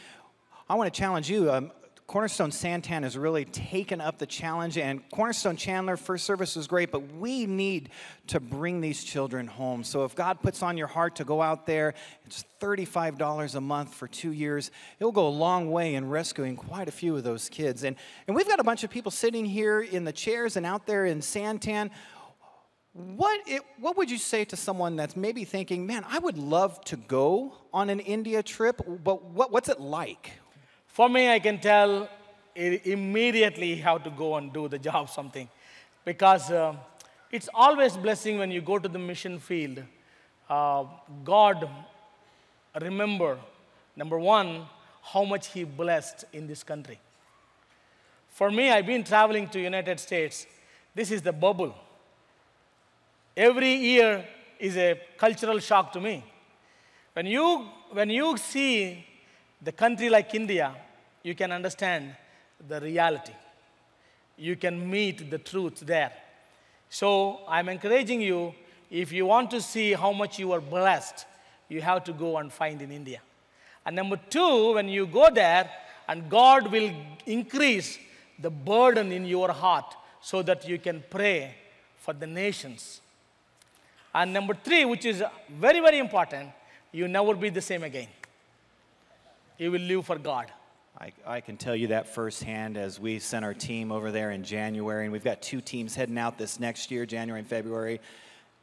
I 0.70 0.76
want 0.76 0.94
to 0.94 1.00
challenge 1.00 1.30
you. 1.30 1.50
Um, 1.50 1.72
Cornerstone 2.10 2.50
Santan 2.50 3.04
has 3.04 3.16
really 3.16 3.46
taken 3.46 4.02
up 4.02 4.18
the 4.18 4.26
challenge, 4.26 4.80
and 4.80 5.08
Cornerstone 5.12 5.58
Chandler 5.58 5.96
first 5.96 6.26
service 6.26 6.56
was 6.56 6.66
great, 6.66 6.92
but 6.92 7.14
we 7.18 7.46
need 7.46 7.90
to 8.26 8.40
bring 8.40 8.82
these 8.82 9.04
children 9.04 9.46
home. 9.46 9.84
So 9.84 10.06
if 10.06 10.16
God 10.16 10.42
puts 10.42 10.64
on 10.64 10.76
your 10.76 10.88
heart 10.88 11.18
to 11.18 11.24
go 11.24 11.40
out 11.40 11.68
there, 11.68 11.94
it's 12.26 12.46
$35 12.62 13.54
a 13.54 13.62
month 13.62 13.94
for 13.94 14.08
two 14.08 14.32
years. 14.32 14.72
It'll 15.00 15.12
go 15.12 15.28
a 15.28 15.30
long 15.30 15.70
way 15.70 15.94
in 15.94 16.10
rescuing 16.10 16.56
quite 16.56 16.88
a 16.88 16.92
few 16.92 17.16
of 17.16 17.24
those 17.24 17.48
kids. 17.48 17.84
And, 17.84 17.96
and 18.26 18.36
we've 18.36 18.48
got 18.48 18.60
a 18.60 18.64
bunch 18.64 18.84
of 18.84 18.90
people 18.90 19.12
sitting 19.12 19.46
here 19.46 19.80
in 19.80 20.04
the 20.04 20.12
chairs 20.12 20.58
and 20.58 20.66
out 20.66 20.88
there 20.88 21.06
in 21.06 21.20
Santan. 21.20 21.92
What, 22.94 23.40
it, 23.48 23.62
what 23.80 23.98
would 23.98 24.10
you 24.10 24.18
say 24.18 24.46
to 24.46 24.56
someone 24.56 24.96
that's 24.96 25.16
maybe 25.16 25.46
thinking, 25.46 25.86
man, 25.86 26.04
I 26.10 26.18
would 26.18 26.40
love 26.40 26.84
to 26.86 26.98
go 26.98 27.54
on 27.72 27.92
an 27.92 28.00
India 28.00 28.42
trip, 28.42 28.82
but 29.04 29.26
what, 29.26 29.52
what's 29.52 29.70
it 29.70 29.80
like? 29.80 30.32
For 31.00 31.08
me, 31.08 31.30
I 31.30 31.40
can 31.40 31.60
tell 31.60 32.10
immediately 32.54 33.78
how 33.78 34.00
to 34.00 34.10
go 34.10 34.36
and 34.36 34.52
do 34.52 34.68
the 34.68 34.78
job 34.78 35.10
something, 35.10 35.48
because 36.04 36.52
uh, 36.52 36.76
it's 37.32 37.48
always 37.54 37.96
blessing 37.96 38.38
when 38.38 38.52
you 38.52 38.60
go 38.60 38.78
to 38.78 38.90
the 38.90 39.00
mission 39.00 39.40
field. 39.40 39.82
Uh, 40.50 40.84
God, 41.24 41.70
remember, 42.82 43.38
number 43.96 44.20
one, 44.20 44.66
how 45.02 45.24
much 45.24 45.48
He 45.48 45.64
blessed 45.64 46.26
in 46.34 46.48
this 46.48 46.64
country. 46.64 47.00
For 48.28 48.52
me, 48.52 48.70
I've 48.70 48.86
been 48.86 49.06
traveling 49.06 49.48
to 49.52 49.60
United 49.62 50.02
States. 50.02 50.48
This 50.94 51.12
is 51.12 51.22
the 51.22 51.32
bubble. 51.32 51.74
Every 53.38 53.74
year 53.74 54.26
is 54.60 54.76
a 54.76 55.00
cultural 55.18 55.60
shock 55.60 55.94
to 55.94 56.02
me. 56.02 56.26
When 57.14 57.26
you, 57.26 57.70
when 57.92 58.10
you 58.10 58.36
see 58.36 59.06
the 59.62 59.72
country 59.72 60.10
like 60.10 60.36
India, 60.36 60.76
you 61.24 61.36
can 61.36 61.52
understand 61.52 62.16
the 62.68 62.80
reality. 62.80 63.34
You 64.38 64.56
can 64.56 64.90
meet 64.90 65.30
the 65.30 65.38
truth 65.38 65.82
there. 65.82 66.14
So 66.90 67.42
I'm 67.48 67.70
encouraging 67.70 68.22
you, 68.22 68.54
if 68.90 69.12
you 69.12 69.26
want 69.26 69.52
to 69.52 69.62
see 69.62 69.94
how 69.94 70.12
much 70.12 70.40
you 70.40 70.52
are 70.54 70.62
blessed, 70.62 71.26
you 71.68 71.82
have 71.82 72.04
to 72.06 72.14
go 72.14 72.38
and 72.38 72.52
find 72.52 72.82
in 72.82 72.92
India. 72.92 73.22
And 73.86 73.96
number 73.96 74.18
two, 74.30 74.74
when 74.74 74.88
you 74.88 75.06
go 75.06 75.30
there, 75.30 75.70
and 76.08 76.28
God 76.30 76.72
will 76.72 76.92
increase 77.26 78.00
the 78.40 78.50
burden 78.50 79.12
in 79.12 79.26
your 79.26 79.52
heart 79.52 79.96
so 80.22 80.42
that 80.42 80.68
you 80.68 80.80
can 80.80 81.04
pray 81.10 81.56
for 81.98 82.14
the 82.14 82.26
nations. 82.26 83.02
And 84.14 84.34
number 84.34 84.56
three, 84.56 84.86
which 84.86 85.06
is 85.06 85.24
very, 85.50 85.80
very 85.80 86.00
important, 86.00 86.50
you 86.92 87.08
never 87.08 87.36
be 87.36 87.50
the 87.50 87.62
same 87.62 87.84
again. 87.84 88.08
You 89.60 89.72
will 89.72 89.82
live 89.82 90.06
for 90.06 90.18
God. 90.18 90.48
I, 91.02 91.14
I 91.26 91.40
can 91.40 91.56
tell 91.56 91.78
you 91.78 91.88
that 91.88 92.14
firsthand 92.14 92.76
as 92.76 93.00
we 93.00 93.20
sent 93.20 93.46
our 93.46 93.54
team 93.54 93.90
over 93.90 94.12
there 94.12 94.32
in 94.32 94.44
January, 94.44 95.06
and 95.06 95.14
we've 95.14 95.24
got 95.24 95.42
two 95.42 95.62
teams 95.62 95.96
heading 95.96 96.18
out 96.18 96.38
this 96.38 96.60
next 96.60 96.92
year, 96.92 97.06
January 97.06 97.40
and 97.40 97.48
February. 97.48 98.02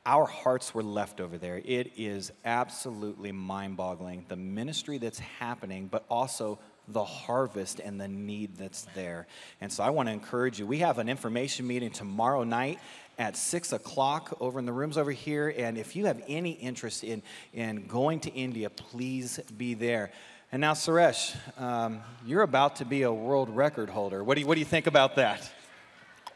Our 0.04 0.26
hearts 0.26 0.74
were 0.74 0.82
left 0.82 1.22
over 1.22 1.38
there. 1.38 1.62
It 1.64 1.92
is 1.96 2.32
absolutely 2.44 3.32
mind 3.32 3.78
boggling 3.78 4.26
the 4.28 4.36
ministry 4.36 4.98
that's 4.98 5.18
happening, 5.18 5.88
but 5.90 6.04
also 6.10 6.58
the 6.88 7.04
harvest 7.04 7.80
and 7.80 7.98
the 7.98 8.06
need 8.06 8.56
that's 8.56 8.82
there. 8.94 9.26
And 9.62 9.72
so 9.72 9.82
I 9.82 9.88
want 9.88 10.08
to 10.08 10.12
encourage 10.12 10.58
you. 10.58 10.66
We 10.66 10.80
have 10.80 10.98
an 10.98 11.08
information 11.08 11.66
meeting 11.66 11.90
tomorrow 11.90 12.44
night 12.44 12.78
at 13.18 13.36
6 13.36 13.72
o'clock 13.72 14.36
over 14.40 14.58
in 14.58 14.66
the 14.66 14.72
rooms 14.72 14.98
over 14.98 15.10
here. 15.10 15.54
And 15.56 15.78
if 15.78 15.96
you 15.96 16.04
have 16.04 16.22
any 16.28 16.50
interest 16.50 17.02
in, 17.02 17.22
in 17.54 17.86
going 17.86 18.20
to 18.20 18.32
India, 18.32 18.68
please 18.68 19.40
be 19.56 19.72
there. 19.72 20.12
And 20.52 20.60
now, 20.60 20.74
Suresh, 20.74 21.34
um, 21.60 22.00
you're 22.24 22.42
about 22.42 22.76
to 22.76 22.84
be 22.84 23.02
a 23.02 23.12
world 23.12 23.50
record 23.50 23.90
holder. 23.90 24.22
What 24.22 24.36
do 24.36 24.42
you, 24.42 24.46
what 24.46 24.54
do 24.54 24.60
you 24.60 24.64
think 24.64 24.86
about 24.86 25.16
that? 25.16 25.50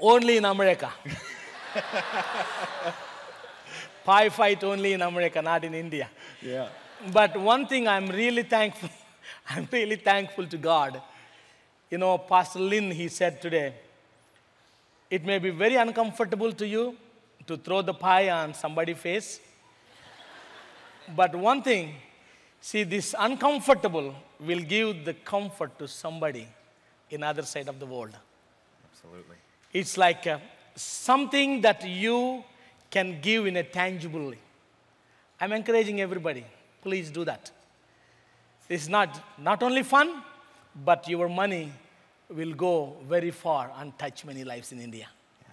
Only 0.00 0.36
in 0.36 0.44
America. 0.44 0.90
Pie 4.04 4.28
fight 4.30 4.64
only 4.64 4.94
in 4.94 5.02
America, 5.02 5.40
not 5.40 5.62
in 5.62 5.74
India. 5.74 6.08
Yeah. 6.42 6.68
But 7.12 7.36
one 7.36 7.68
thing 7.68 7.86
I'm 7.86 8.08
really 8.08 8.42
thankful, 8.42 8.88
I'm 9.48 9.68
really 9.70 9.94
thankful 9.96 10.46
to 10.48 10.56
God. 10.56 11.00
You 11.88 11.98
know, 11.98 12.18
Pastor 12.18 12.58
Lynn, 12.58 12.90
he 12.90 13.06
said 13.06 13.40
today, 13.40 13.74
it 15.08 15.24
may 15.24 15.38
be 15.38 15.50
very 15.50 15.76
uncomfortable 15.76 16.52
to 16.52 16.66
you 16.66 16.96
to 17.46 17.56
throw 17.56 17.82
the 17.82 17.94
pie 17.94 18.28
on 18.30 18.54
somebody's 18.54 18.98
face. 18.98 19.38
But 21.14 21.36
one 21.36 21.62
thing, 21.62 21.94
see, 22.60 22.84
this 22.84 23.14
uncomfortable 23.18 24.14
will 24.38 24.60
give 24.60 25.04
the 25.04 25.14
comfort 25.14 25.78
to 25.78 25.88
somebody 25.88 26.46
in 27.10 27.22
other 27.22 27.42
side 27.42 27.68
of 27.68 27.78
the 27.78 27.86
world. 27.86 28.16
Absolutely. 28.92 29.36
It's 29.72 29.96
like 29.96 30.26
uh, 30.26 30.38
something 30.74 31.60
that 31.62 31.86
you 31.86 32.44
can 32.90 33.20
give 33.20 33.46
in 33.46 33.56
a 33.56 33.62
tangible 33.62 34.30
way. 34.30 34.38
I'm 35.40 35.52
encouraging 35.52 36.00
everybody, 36.00 36.44
please 36.82 37.10
do 37.10 37.24
that. 37.24 37.50
It's 38.68 38.88
not, 38.88 39.20
not 39.38 39.62
only 39.62 39.82
fun, 39.82 40.22
but 40.84 41.08
your 41.08 41.28
money 41.28 41.72
will 42.28 42.54
go 42.54 42.96
very 43.08 43.30
far 43.30 43.72
and 43.78 43.98
touch 43.98 44.24
many 44.24 44.44
lives 44.44 44.70
in 44.72 44.80
India. 44.80 45.08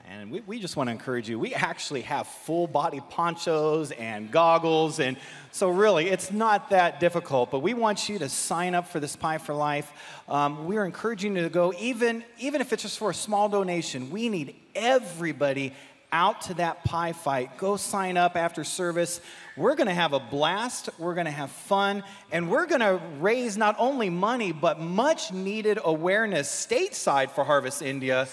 And 0.09 0.31
we, 0.31 0.39
we 0.41 0.59
just 0.59 0.77
want 0.77 0.87
to 0.87 0.91
encourage 0.91 1.27
you. 1.27 1.37
We 1.37 1.53
actually 1.53 2.01
have 2.03 2.27
full 2.27 2.65
body 2.65 3.01
ponchos 3.09 3.91
and 3.91 4.31
goggles. 4.31 5.01
And 5.01 5.17
so, 5.51 5.69
really, 5.69 6.07
it's 6.07 6.31
not 6.31 6.69
that 6.69 7.01
difficult. 7.01 7.51
But 7.51 7.59
we 7.59 7.73
want 7.73 8.07
you 8.07 8.17
to 8.19 8.29
sign 8.29 8.73
up 8.73 8.87
for 8.87 9.01
this 9.01 9.17
Pie 9.17 9.39
for 9.39 9.53
Life. 9.53 9.91
Um, 10.29 10.65
we're 10.65 10.85
encouraging 10.85 11.35
you 11.35 11.41
to 11.43 11.49
go, 11.49 11.73
even, 11.77 12.23
even 12.39 12.61
if 12.61 12.71
it's 12.71 12.83
just 12.83 12.97
for 12.97 13.09
a 13.09 13.13
small 13.13 13.49
donation. 13.49 14.09
We 14.09 14.29
need 14.29 14.55
everybody 14.75 15.73
out 16.13 16.43
to 16.43 16.53
that 16.53 16.85
pie 16.85 17.11
fight. 17.11 17.57
Go 17.57 17.75
sign 17.75 18.15
up 18.15 18.37
after 18.37 18.63
service. 18.63 19.19
We're 19.57 19.75
going 19.75 19.87
to 19.87 19.93
have 19.93 20.13
a 20.13 20.19
blast. 20.19 20.89
We're 20.97 21.15
going 21.15 21.25
to 21.25 21.31
have 21.31 21.51
fun. 21.51 22.03
And 22.31 22.49
we're 22.49 22.65
going 22.65 22.79
to 22.79 23.01
raise 23.19 23.57
not 23.57 23.75
only 23.77 24.09
money, 24.09 24.53
but 24.53 24.79
much 24.79 25.33
needed 25.33 25.79
awareness 25.83 26.47
stateside 26.47 27.31
for 27.31 27.43
Harvest 27.43 27.81
India. 27.81 28.29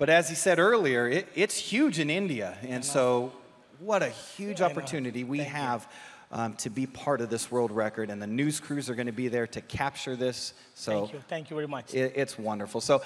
But 0.00 0.08
as 0.08 0.30
he 0.30 0.34
said 0.34 0.58
earlier, 0.58 1.06
it, 1.06 1.28
it's 1.34 1.58
huge 1.58 1.98
in 1.98 2.08
India. 2.08 2.56
And 2.62 2.82
so, 2.82 3.32
what 3.80 4.02
a 4.02 4.08
huge 4.08 4.62
opportunity 4.62 5.24
we 5.24 5.40
have 5.40 5.86
um, 6.32 6.54
to 6.54 6.70
be 6.70 6.86
part 6.86 7.20
of 7.20 7.28
this 7.28 7.50
world 7.50 7.70
record. 7.70 8.08
And 8.08 8.20
the 8.20 8.26
news 8.26 8.60
crews 8.60 8.88
are 8.88 8.94
going 8.94 9.08
to 9.08 9.12
be 9.12 9.28
there 9.28 9.46
to 9.48 9.60
capture 9.60 10.16
this. 10.16 10.54
So, 10.74 11.00
Thank 11.00 11.12
you. 11.12 11.20
Thank 11.28 11.50
you 11.50 11.56
very 11.56 11.68
much. 11.68 11.92
it, 11.92 12.14
it's 12.16 12.38
wonderful. 12.38 12.80
So, 12.80 13.02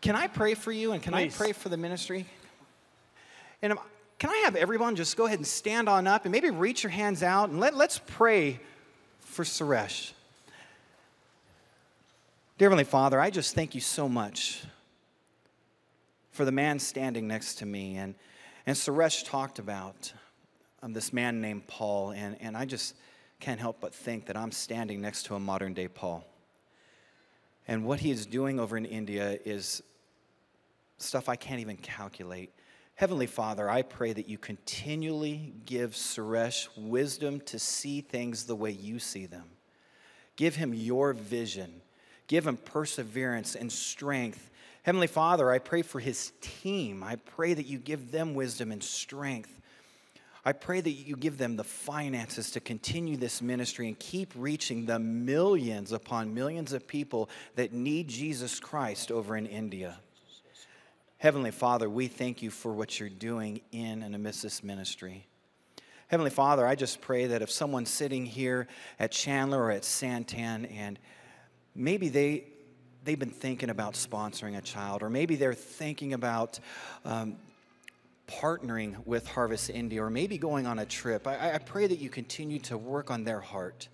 can 0.00 0.16
I 0.16 0.26
pray 0.26 0.54
for 0.54 0.72
you 0.72 0.92
and 0.92 1.02
can 1.02 1.12
Please. 1.12 1.34
I 1.34 1.36
pray 1.36 1.52
for 1.52 1.68
the 1.68 1.76
ministry? 1.76 2.24
And 3.60 3.74
can 4.18 4.30
I 4.30 4.36
have 4.46 4.56
everyone 4.56 4.96
just 4.96 5.18
go 5.18 5.26
ahead 5.26 5.38
and 5.38 5.46
stand 5.46 5.86
on 5.86 6.06
up 6.06 6.24
and 6.24 6.32
maybe 6.32 6.48
reach 6.48 6.82
your 6.82 6.90
hands 6.92 7.22
out 7.22 7.50
and 7.50 7.60
let, 7.60 7.76
let's 7.76 8.00
pray 8.06 8.58
for 9.20 9.44
Suresh. 9.44 10.12
Dear 12.56 12.70
Heavenly 12.70 12.84
Father, 12.84 13.20
I 13.20 13.28
just 13.28 13.54
thank 13.54 13.74
you 13.74 13.82
so 13.82 14.08
much 14.08 14.62
for 16.42 16.46
the 16.46 16.50
man 16.50 16.80
standing 16.80 17.28
next 17.28 17.58
to 17.58 17.66
me. 17.66 17.94
And, 17.94 18.16
and 18.66 18.76
Suresh 18.76 19.24
talked 19.24 19.60
about 19.60 20.12
um, 20.82 20.92
this 20.92 21.12
man 21.12 21.40
named 21.40 21.68
Paul, 21.68 22.10
and, 22.10 22.36
and 22.40 22.56
I 22.56 22.64
just 22.64 22.96
can't 23.38 23.60
help 23.60 23.80
but 23.80 23.94
think 23.94 24.26
that 24.26 24.36
I'm 24.36 24.50
standing 24.50 25.00
next 25.00 25.26
to 25.26 25.36
a 25.36 25.38
modern 25.38 25.72
day 25.72 25.86
Paul. 25.86 26.24
And 27.68 27.84
what 27.84 28.00
he 28.00 28.10
is 28.10 28.26
doing 28.26 28.58
over 28.58 28.76
in 28.76 28.84
India 28.84 29.38
is 29.44 29.84
stuff 30.98 31.28
I 31.28 31.36
can't 31.36 31.60
even 31.60 31.76
calculate. 31.76 32.50
Heavenly 32.96 33.28
Father, 33.28 33.70
I 33.70 33.82
pray 33.82 34.12
that 34.12 34.28
you 34.28 34.36
continually 34.36 35.54
give 35.64 35.92
Suresh 35.92 36.66
wisdom 36.76 37.40
to 37.42 37.60
see 37.60 38.00
things 38.00 38.46
the 38.46 38.56
way 38.56 38.72
you 38.72 38.98
see 38.98 39.26
them. 39.26 39.44
Give 40.34 40.56
him 40.56 40.74
your 40.74 41.12
vision. 41.12 41.82
Give 42.26 42.44
him 42.44 42.56
perseverance 42.56 43.54
and 43.54 43.70
strength. 43.70 44.50
Heavenly 44.82 45.06
Father, 45.06 45.50
I 45.50 45.60
pray 45.60 45.82
for 45.82 46.00
his 46.00 46.32
team. 46.40 47.04
I 47.04 47.16
pray 47.16 47.54
that 47.54 47.66
you 47.66 47.78
give 47.78 48.10
them 48.10 48.34
wisdom 48.34 48.72
and 48.72 48.82
strength. 48.82 49.60
I 50.44 50.50
pray 50.50 50.80
that 50.80 50.90
you 50.90 51.14
give 51.14 51.38
them 51.38 51.54
the 51.54 51.62
finances 51.62 52.50
to 52.52 52.60
continue 52.60 53.16
this 53.16 53.40
ministry 53.40 53.86
and 53.86 53.96
keep 53.96 54.32
reaching 54.34 54.86
the 54.86 54.98
millions 54.98 55.92
upon 55.92 56.34
millions 56.34 56.72
of 56.72 56.88
people 56.88 57.30
that 57.54 57.72
need 57.72 58.08
Jesus 58.08 58.58
Christ 58.58 59.12
over 59.12 59.36
in 59.36 59.46
India. 59.46 60.00
Heavenly 61.18 61.52
Father, 61.52 61.88
we 61.88 62.08
thank 62.08 62.42
you 62.42 62.50
for 62.50 62.72
what 62.72 62.98
you're 62.98 63.08
doing 63.08 63.60
in 63.70 64.02
and 64.02 64.16
amidst 64.16 64.42
this 64.42 64.64
ministry. 64.64 65.28
Heavenly 66.08 66.30
Father, 66.30 66.66
I 66.66 66.74
just 66.74 67.00
pray 67.00 67.26
that 67.26 67.40
if 67.40 67.52
someone's 67.52 67.88
sitting 67.88 68.26
here 68.26 68.66
at 68.98 69.12
Chandler 69.12 69.62
or 69.62 69.70
at 69.70 69.82
Santan 69.82 70.68
and 70.76 70.98
maybe 71.76 72.08
they, 72.08 72.46
they've 73.04 73.18
been 73.18 73.30
thinking 73.30 73.70
about 73.70 73.94
sponsoring 73.94 74.56
a 74.56 74.60
child, 74.60 75.02
or 75.02 75.10
maybe 75.10 75.36
they're 75.36 75.54
thinking 75.54 76.12
about 76.12 76.60
um, 77.04 77.36
partnering 78.26 79.04
with 79.06 79.26
Harvest 79.26 79.70
India, 79.70 80.02
or 80.02 80.10
maybe 80.10 80.38
going 80.38 80.66
on 80.66 80.78
a 80.78 80.86
trip, 80.86 81.26
I, 81.26 81.54
I 81.54 81.58
pray 81.58 81.86
that 81.86 81.98
you 81.98 82.08
continue 82.08 82.58
to 82.60 82.78
work 82.78 83.10
on 83.10 83.24
their 83.24 83.40
heart. 83.40 83.88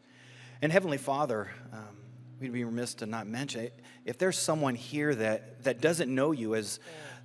And 0.62 0.70
Heavenly 0.72 0.98
Father, 0.98 1.50
um, 1.72 1.96
we'd 2.40 2.52
be 2.52 2.64
remiss 2.64 2.94
to 2.94 3.06
not 3.06 3.26
mention 3.26 3.62
it. 3.62 3.80
If 4.04 4.18
there's 4.18 4.38
someone 4.38 4.74
here 4.74 5.14
that, 5.14 5.64
that 5.64 5.80
doesn't 5.80 6.12
know 6.12 6.32
you 6.32 6.54
as 6.54 6.80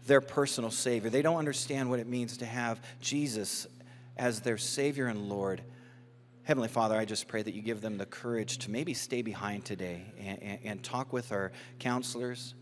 their 0.05 0.21
personal 0.21 0.71
Savior, 0.71 1.09
they 1.09 1.21
don't 1.21 1.37
understand 1.37 1.89
what 1.89 1.99
it 1.99 2.07
means 2.07 2.37
to 2.37 2.45
have 2.45 2.81
Jesus 2.99 3.67
as 4.17 4.41
their 4.41 4.57
Savior 4.57 5.07
and 5.07 5.29
Lord. 5.29 5.61
Heavenly 6.45 6.67
Father, 6.67 6.97
I 6.97 7.05
just 7.05 7.29
pray 7.29 7.41
that 7.41 7.53
you 7.53 7.61
give 7.61 7.79
them 7.79 7.97
the 7.97 8.05
courage 8.05 8.57
to 8.59 8.71
maybe 8.71 8.93
stay 8.93 9.21
behind 9.21 9.63
today 9.63 10.13
and, 10.19 10.43
and, 10.43 10.59
and 10.65 10.83
talk 10.83 11.13
with 11.13 11.31
our 11.31 11.53
counselors. 11.79 12.53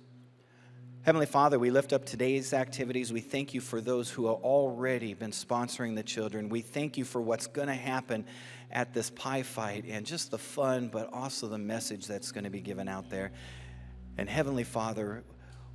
Heavenly 1.02 1.26
Father, 1.26 1.58
we 1.58 1.72
lift 1.72 1.92
up 1.92 2.06
today's 2.06 2.54
activities. 2.54 3.12
We 3.12 3.22
thank 3.22 3.56
you 3.56 3.60
for 3.60 3.82
those 3.82 4.08
who 4.08 4.28
have 4.28 4.36
already 4.44 5.16
been 5.16 5.32
sponsoring 5.32 5.96
the 5.96 6.04
children. 6.04 6.48
We 6.48 6.62
thank 6.62 6.96
you 6.96 7.04
for 7.04 7.20
what's 7.22 7.48
going 7.48 7.70
to 7.70 7.74
happen 7.74 8.28
at 8.70 8.94
this 8.94 9.10
pie 9.10 9.42
fight 9.42 9.86
and 9.88 10.06
just 10.06 10.30
the 10.30 10.38
fun, 10.38 10.88
but 10.88 11.12
also 11.12 11.48
the 11.48 11.58
message 11.58 12.06
that's 12.06 12.32
going 12.32 12.44
to 12.44 12.52
be 12.52 12.62
given 12.62 12.88
out 12.88 13.10
there. 13.10 13.32
And 14.20 14.30
Heavenly 14.30 14.64
Father, 14.64 15.24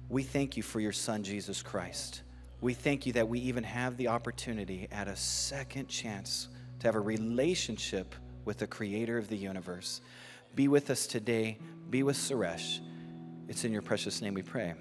we 0.09 0.23
thank 0.23 0.57
you 0.57 0.63
for 0.63 0.79
your 0.79 0.93
Son, 0.93 1.25
Jesus 1.25 1.61
Christ. 1.61 2.23
We 2.61 2.73
thank 2.73 3.05
you 3.05 3.15
that 3.15 3.29
we 3.29 3.41
even 3.41 3.65
have 3.65 3.97
the 3.97 4.07
opportunity 4.07 4.87
at 4.93 5.09
a 5.09 5.17
second 5.17 5.89
chance 5.89 6.47
to 6.81 6.87
have 6.87 6.95
a 6.95 7.01
relationship 7.01 8.14
with 8.45 8.59
the 8.59 8.66
Creator 8.66 9.18
of 9.18 9.29
the 9.29 9.37
universe. 9.37 10.01
Be 10.55 10.68
with 10.68 10.91
us 10.91 11.07
today. 11.07 11.59
Be 11.91 12.03
with 12.03 12.16
Suresh. 12.16 12.81
It's 13.49 13.64
in 13.64 13.72
your 13.72 13.83
precious 13.83 14.22
name 14.22 14.35
we 14.35 14.43
pray. 14.43 14.74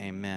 Amen. 0.00 0.28